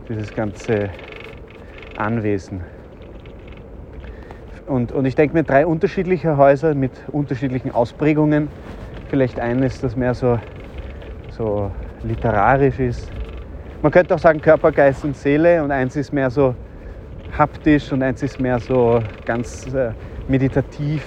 dieses 0.08 0.34
ganze 0.34 0.90
Anwesen. 1.96 2.62
Und, 4.66 4.92
und 4.92 5.04
ich 5.04 5.14
denke 5.14 5.34
mir, 5.34 5.44
drei 5.44 5.66
unterschiedliche 5.66 6.36
Häuser 6.36 6.74
mit 6.74 6.92
unterschiedlichen 7.12 7.70
Ausprägungen. 7.70 8.48
Vielleicht 9.08 9.38
eines, 9.38 9.80
das 9.80 9.94
mehr 9.94 10.14
so, 10.14 10.38
so 11.30 11.70
literarisch 12.02 12.78
ist. 12.78 13.12
Man 13.82 13.92
könnte 13.92 14.14
auch 14.14 14.18
sagen 14.18 14.40
Körper, 14.40 14.72
Geist 14.72 15.04
und 15.04 15.16
Seele 15.16 15.62
und 15.62 15.70
eins 15.70 15.96
ist 15.96 16.12
mehr 16.12 16.30
so 16.30 16.54
haptisch 17.36 17.92
und 17.92 18.02
eins 18.02 18.22
ist 18.22 18.40
mehr 18.40 18.58
so 18.58 19.02
ganz 19.26 19.72
äh, 19.74 19.90
meditativ 20.28 21.04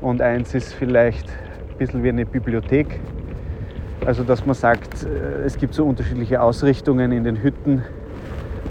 und 0.00 0.22
eins 0.22 0.54
ist 0.54 0.72
vielleicht 0.74 1.28
ein 1.28 1.78
bisschen 1.78 2.04
wie 2.04 2.10
eine 2.10 2.24
Bibliothek. 2.24 3.00
Also 4.04 4.22
dass 4.22 4.46
man 4.46 4.54
sagt, 4.54 5.02
äh, 5.02 5.44
es 5.44 5.56
gibt 5.56 5.74
so 5.74 5.84
unterschiedliche 5.84 6.40
Ausrichtungen 6.40 7.10
in 7.10 7.24
den 7.24 7.42
Hütten, 7.42 7.82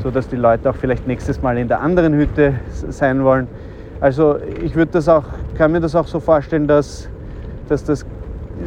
sodass 0.02 0.28
die 0.28 0.36
Leute 0.36 0.70
auch 0.70 0.76
vielleicht 0.76 1.08
nächstes 1.08 1.42
Mal 1.42 1.58
in 1.58 1.68
der 1.68 1.82
anderen 1.82 2.14
Hütte 2.14 2.56
sein 2.90 3.24
wollen. 3.24 3.48
Also 4.02 4.38
ich 4.64 4.76
würde 4.76 4.92
das 4.94 5.08
auch, 5.08 5.24
kann 5.58 5.72
mir 5.72 5.80
das 5.80 5.96
auch 5.96 6.08
so 6.08 6.20
vorstellen, 6.20 6.68
dass, 6.68 7.10
dass 7.68 7.84
das 7.84 8.06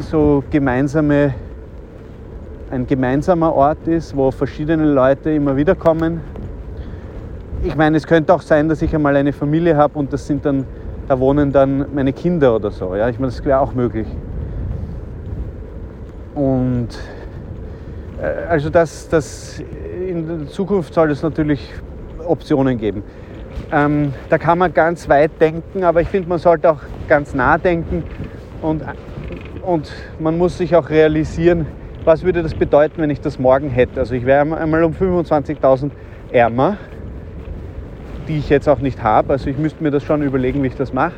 so 0.00 0.42
gemeinsame, 0.50 1.34
ein 2.70 2.86
gemeinsamer 2.86 3.54
Ort 3.54 3.86
ist, 3.86 4.16
wo 4.16 4.30
verschiedene 4.30 4.84
Leute 4.86 5.30
immer 5.30 5.56
wieder 5.56 5.74
kommen. 5.74 6.20
Ich 7.62 7.76
meine, 7.76 7.96
es 7.96 8.06
könnte 8.06 8.32
auch 8.34 8.42
sein, 8.42 8.68
dass 8.68 8.82
ich 8.82 8.94
einmal 8.94 9.16
eine 9.16 9.32
Familie 9.32 9.76
habe 9.76 9.98
und 9.98 10.12
das 10.12 10.26
sind 10.26 10.44
dann, 10.44 10.64
da 11.08 11.18
wohnen 11.18 11.52
dann 11.52 11.86
meine 11.94 12.12
Kinder 12.12 12.54
oder 12.54 12.70
so. 12.70 12.94
Ja? 12.94 13.08
Ich 13.08 13.18
meine, 13.18 13.32
das 13.32 13.44
wäre 13.44 13.60
auch 13.60 13.74
möglich. 13.74 14.06
Und 16.34 16.88
äh, 18.22 18.48
also 18.48 18.70
das, 18.70 19.08
das 19.08 19.62
in 20.30 20.48
Zukunft 20.48 20.94
soll 20.94 21.10
es 21.10 21.22
natürlich 21.22 21.72
Optionen 22.26 22.78
geben. 22.78 23.02
Ähm, 23.72 24.12
da 24.28 24.38
kann 24.38 24.58
man 24.58 24.72
ganz 24.72 25.08
weit 25.08 25.32
denken, 25.40 25.84
aber 25.84 26.00
ich 26.00 26.08
finde, 26.08 26.28
man 26.28 26.38
sollte 26.38 26.70
auch 26.70 26.80
ganz 27.08 27.34
nah 27.34 27.58
denken 27.58 28.04
und, 28.62 28.82
und 29.62 29.92
man 30.18 30.38
muss 30.38 30.58
sich 30.58 30.74
auch 30.74 30.88
realisieren, 30.90 31.66
was 32.04 32.24
würde 32.24 32.42
das 32.42 32.54
bedeuten, 32.54 33.02
wenn 33.02 33.10
ich 33.10 33.20
das 33.20 33.38
morgen 33.38 33.68
hätte. 33.68 34.00
Also 34.00 34.14
ich 34.14 34.24
wäre 34.24 34.40
einmal 34.56 34.84
um 34.84 34.92
25.000 34.92 35.90
ärmer, 36.32 36.76
die 38.26 38.38
ich 38.38 38.48
jetzt 38.48 38.68
auch 38.68 38.78
nicht 38.78 39.02
habe. 39.02 39.32
Also 39.32 39.50
ich 39.50 39.58
müsste 39.58 39.82
mir 39.82 39.90
das 39.90 40.02
schon 40.04 40.22
überlegen, 40.22 40.62
wie 40.62 40.68
ich 40.68 40.76
das 40.76 40.92
mache. 40.92 41.14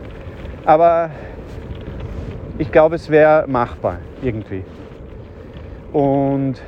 Aber 0.64 1.10
ich 2.58 2.72
glaube, 2.72 2.96
es 2.96 3.08
wäre 3.08 3.46
machbar 3.46 3.98
irgendwie. 4.22 4.64
Und, 5.92 6.60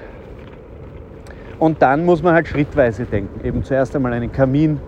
und 1.62 1.80
dann 1.80 2.04
muss 2.04 2.24
man 2.24 2.34
halt 2.34 2.48
schrittweise 2.48 3.04
denken. 3.04 3.46
Eben 3.46 3.62
zuerst 3.62 3.94
einmal 3.94 4.12
einen 4.12 4.32
Kamin 4.32 4.80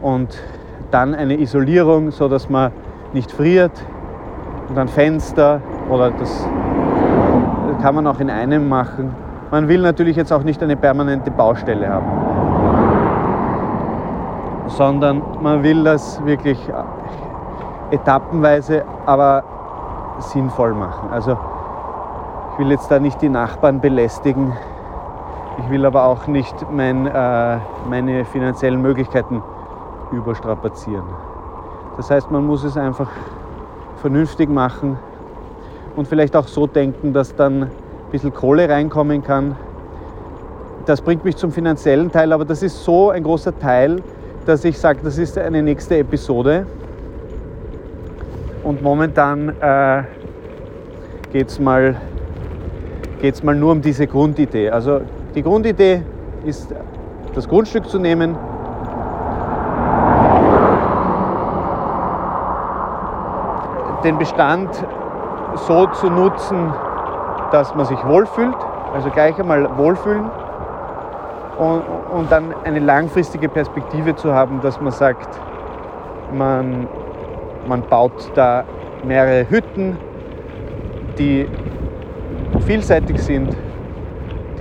und 0.00 0.42
dann 0.90 1.14
eine 1.14 1.38
Isolierung, 1.38 2.12
so 2.12 2.28
dass 2.28 2.48
man 2.48 2.72
nicht 3.12 3.30
friert 3.30 3.72
und 4.70 4.74
dann 4.74 4.88
Fenster 4.88 5.60
oder 5.90 6.10
das 6.12 6.48
kann 7.82 7.94
man 7.94 8.06
auch 8.06 8.20
in 8.20 8.30
einem 8.30 8.70
machen. 8.70 9.14
Man 9.50 9.68
will 9.68 9.82
natürlich 9.82 10.16
jetzt 10.16 10.32
auch 10.32 10.44
nicht 10.44 10.62
eine 10.62 10.76
permanente 10.76 11.30
Baustelle 11.30 11.86
haben, 11.86 12.06
sondern 14.68 15.20
man 15.42 15.62
will 15.62 15.84
das 15.84 16.24
wirklich 16.24 16.58
etappenweise, 17.90 18.82
aber 19.04 19.44
sinnvoll 20.20 20.72
machen. 20.72 21.10
Also 21.10 21.36
ich 22.52 22.60
will 22.60 22.70
jetzt 22.70 22.90
da 22.90 22.98
nicht 22.98 23.20
die 23.20 23.28
Nachbarn 23.28 23.82
belästigen. 23.82 24.54
Ich 25.58 25.70
will 25.70 25.84
aber 25.84 26.04
auch 26.04 26.26
nicht 26.26 26.54
mein, 26.70 27.06
äh, 27.06 27.58
meine 27.88 28.24
finanziellen 28.24 28.80
Möglichkeiten 28.80 29.42
überstrapazieren. 30.10 31.04
Das 31.96 32.10
heißt, 32.10 32.30
man 32.30 32.46
muss 32.46 32.64
es 32.64 32.76
einfach 32.76 33.10
vernünftig 34.00 34.48
machen 34.48 34.98
und 35.94 36.08
vielleicht 36.08 36.34
auch 36.36 36.48
so 36.48 36.66
denken, 36.66 37.12
dass 37.12 37.34
dann 37.36 37.64
ein 37.64 37.70
bisschen 38.10 38.32
Kohle 38.32 38.68
reinkommen 38.68 39.22
kann. 39.22 39.56
Das 40.86 41.00
bringt 41.00 41.24
mich 41.24 41.36
zum 41.36 41.52
finanziellen 41.52 42.10
Teil, 42.10 42.32
aber 42.32 42.44
das 42.44 42.62
ist 42.62 42.82
so 42.82 43.10
ein 43.10 43.22
großer 43.22 43.56
Teil, 43.58 44.02
dass 44.46 44.64
ich 44.64 44.78
sage, 44.78 45.00
das 45.04 45.18
ist 45.18 45.38
eine 45.38 45.62
nächste 45.62 45.98
Episode. 45.98 46.66
Und 48.64 48.82
momentan 48.82 49.50
äh, 49.60 50.02
geht 51.32 51.48
es 51.48 51.60
mal, 51.60 51.96
geht's 53.20 53.42
mal 53.42 53.54
nur 53.54 53.72
um 53.72 53.82
diese 53.82 54.06
Grundidee. 54.06 54.70
Also 54.70 55.02
die 55.34 55.42
Grundidee 55.42 56.02
ist, 56.44 56.74
das 57.34 57.48
Grundstück 57.48 57.88
zu 57.88 57.98
nehmen, 57.98 58.36
den 64.04 64.18
Bestand 64.18 64.68
so 65.54 65.86
zu 65.86 66.10
nutzen, 66.10 66.72
dass 67.52 67.74
man 67.74 67.86
sich 67.86 68.04
wohlfühlt, 68.06 68.56
also 68.92 69.10
gleich 69.10 69.38
einmal 69.38 69.76
wohlfühlen. 69.76 70.30
Und, 71.58 71.82
und 72.12 72.32
dann 72.32 72.54
eine 72.64 72.80
langfristige 72.80 73.48
Perspektive 73.48 74.16
zu 74.16 74.34
haben, 74.34 74.60
dass 74.62 74.80
man 74.80 74.90
sagt, 74.90 75.38
man, 76.32 76.88
man 77.68 77.82
baut 77.82 78.32
da 78.34 78.64
mehrere 79.04 79.48
Hütten, 79.48 79.96
die 81.18 81.46
vielseitig 82.66 83.22
sind, 83.22 83.54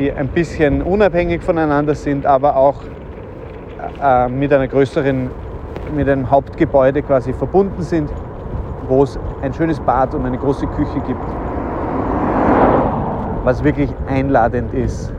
die 0.01 0.11
ein 0.11 0.27
bisschen 0.27 0.81
unabhängig 0.81 1.41
voneinander 1.41 1.95
sind, 1.95 2.25
aber 2.25 2.55
auch 2.55 2.75
äh, 4.03 4.27
mit 4.27 4.51
einer 4.51 4.67
größeren, 4.67 5.29
mit 5.95 6.09
einem 6.09 6.29
Hauptgebäude 6.29 7.01
quasi 7.01 7.33
verbunden 7.33 7.81
sind 7.81 8.09
wo 8.91 9.03
es 9.03 9.17
ein 9.41 9.53
schönes 9.53 9.79
Bad 9.79 10.13
und 10.13 10.25
eine 10.25 10.37
große 10.37 10.67
Küche 10.67 10.99
gibt, 11.07 11.25
was 13.45 13.63
wirklich 13.63 13.89
einladend 14.07 14.73
ist, 14.73 15.13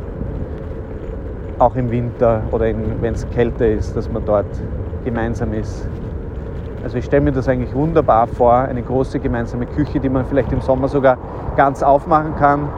auch 1.59 1.75
im 1.75 1.90
Winter 1.90 2.42
oder 2.51 2.66
wenn 3.01 3.14
es 3.14 3.29
kälter 3.31 3.66
ist, 3.66 3.97
dass 3.97 4.11
man 4.11 4.25
dort 4.27 4.47
gemeinsam 5.05 5.55
ist. 5.55 5.88
Also 6.85 6.99
ich 6.99 7.05
stelle 7.07 7.23
mir 7.23 7.33
das 7.33 7.49
eigentlich 7.49 7.75
wunderbar 7.75 8.27
vor, 8.27 8.53
eine 8.53 8.83
große 8.83 9.21
gemeinsame 9.21 9.64
Küche, 9.64 10.01
die 10.01 10.09
man 10.09 10.27
vielleicht 10.27 10.53
im 10.53 10.61
Sommer 10.61 10.88
sogar 10.88 11.16
ganz 11.57 11.83
aufmachen 11.83 12.35
kann. 12.37 12.68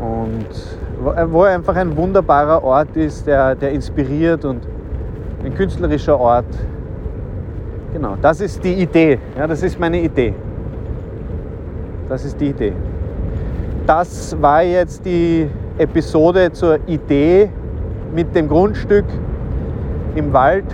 Und 0.00 0.48
wo 1.30 1.42
einfach 1.42 1.76
ein 1.76 1.96
wunderbarer 1.96 2.62
Ort 2.62 2.96
ist, 2.96 3.26
der, 3.26 3.54
der 3.54 3.72
inspiriert 3.72 4.44
und 4.44 4.66
ein 5.44 5.54
künstlerischer 5.54 6.18
Ort. 6.18 6.46
Genau, 7.92 8.16
das 8.20 8.40
ist 8.40 8.62
die 8.64 8.74
Idee. 8.74 9.18
Ja, 9.38 9.46
das 9.46 9.62
ist 9.62 9.78
meine 9.78 10.00
Idee. 10.00 10.34
Das 12.08 12.24
ist 12.24 12.40
die 12.40 12.48
Idee. 12.48 12.72
Das 13.86 14.36
war 14.40 14.62
jetzt 14.62 15.04
die 15.04 15.48
Episode 15.78 16.52
zur 16.52 16.78
Idee 16.86 17.50
mit 18.14 18.34
dem 18.34 18.48
Grundstück 18.48 19.04
im 20.14 20.32
Wald. 20.32 20.64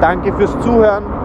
Danke 0.00 0.32
fürs 0.32 0.58
Zuhören 0.60 1.19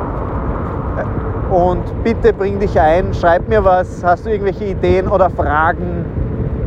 und 1.51 2.03
bitte 2.03 2.33
bring 2.33 2.59
dich 2.59 2.79
ein, 2.79 3.13
schreib 3.13 3.47
mir 3.47 3.63
was, 3.63 4.03
hast 4.03 4.25
du 4.25 4.31
irgendwelche 4.31 4.65
Ideen 4.65 5.07
oder 5.07 5.29
Fragen, 5.29 6.05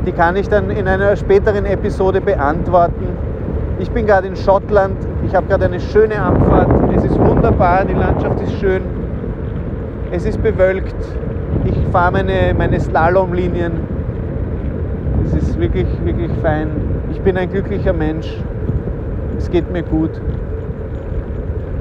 die 0.07 0.12
kann 0.12 0.37
ich 0.37 0.49
dann 0.49 0.71
in 0.71 0.87
einer 0.87 1.17
späteren 1.17 1.64
Episode 1.64 2.21
beantworten. 2.21 3.09
Ich 3.79 3.91
bin 3.91 4.07
gerade 4.07 4.29
in 4.29 4.37
Schottland, 4.37 4.97
ich 5.27 5.35
habe 5.35 5.47
gerade 5.47 5.67
eine 5.67 5.81
schöne 5.81 6.21
Abfahrt, 6.21 6.71
es 6.97 7.05
ist 7.05 7.19
wunderbar, 7.19 7.85
die 7.85 7.95
Landschaft 7.95 8.41
ist 8.41 8.53
schön, 8.61 8.83
es 10.11 10.25
ist 10.25 10.43
bewölkt, 10.43 10.97
ich 11.64 11.87
fahre 11.93 12.12
meine, 12.12 12.55
meine 12.57 12.81
Slalomlinien, 12.81 13.73
es 15.25 15.35
ist 15.35 15.59
wirklich, 15.61 15.87
wirklich 16.05 16.31
fein. 16.41 16.71
Ich 17.11 17.21
bin 17.21 17.37
ein 17.37 17.51
glücklicher 17.51 17.93
Mensch, 17.93 18.43
es 19.37 19.51
geht 19.51 19.71
mir 19.73 19.83
gut. 19.83 20.21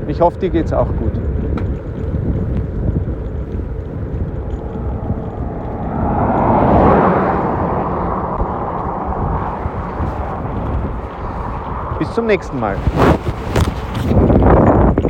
Ich 0.07 0.21
hoffe, 0.21 0.39
dir 0.39 0.49
geht 0.49 0.65
es 0.65 0.73
auch 0.73 0.87
gut. 0.87 1.13
Bis 11.99 12.06
zum 12.17 12.25
nächsten 12.25 12.59
Mal. 12.59 12.75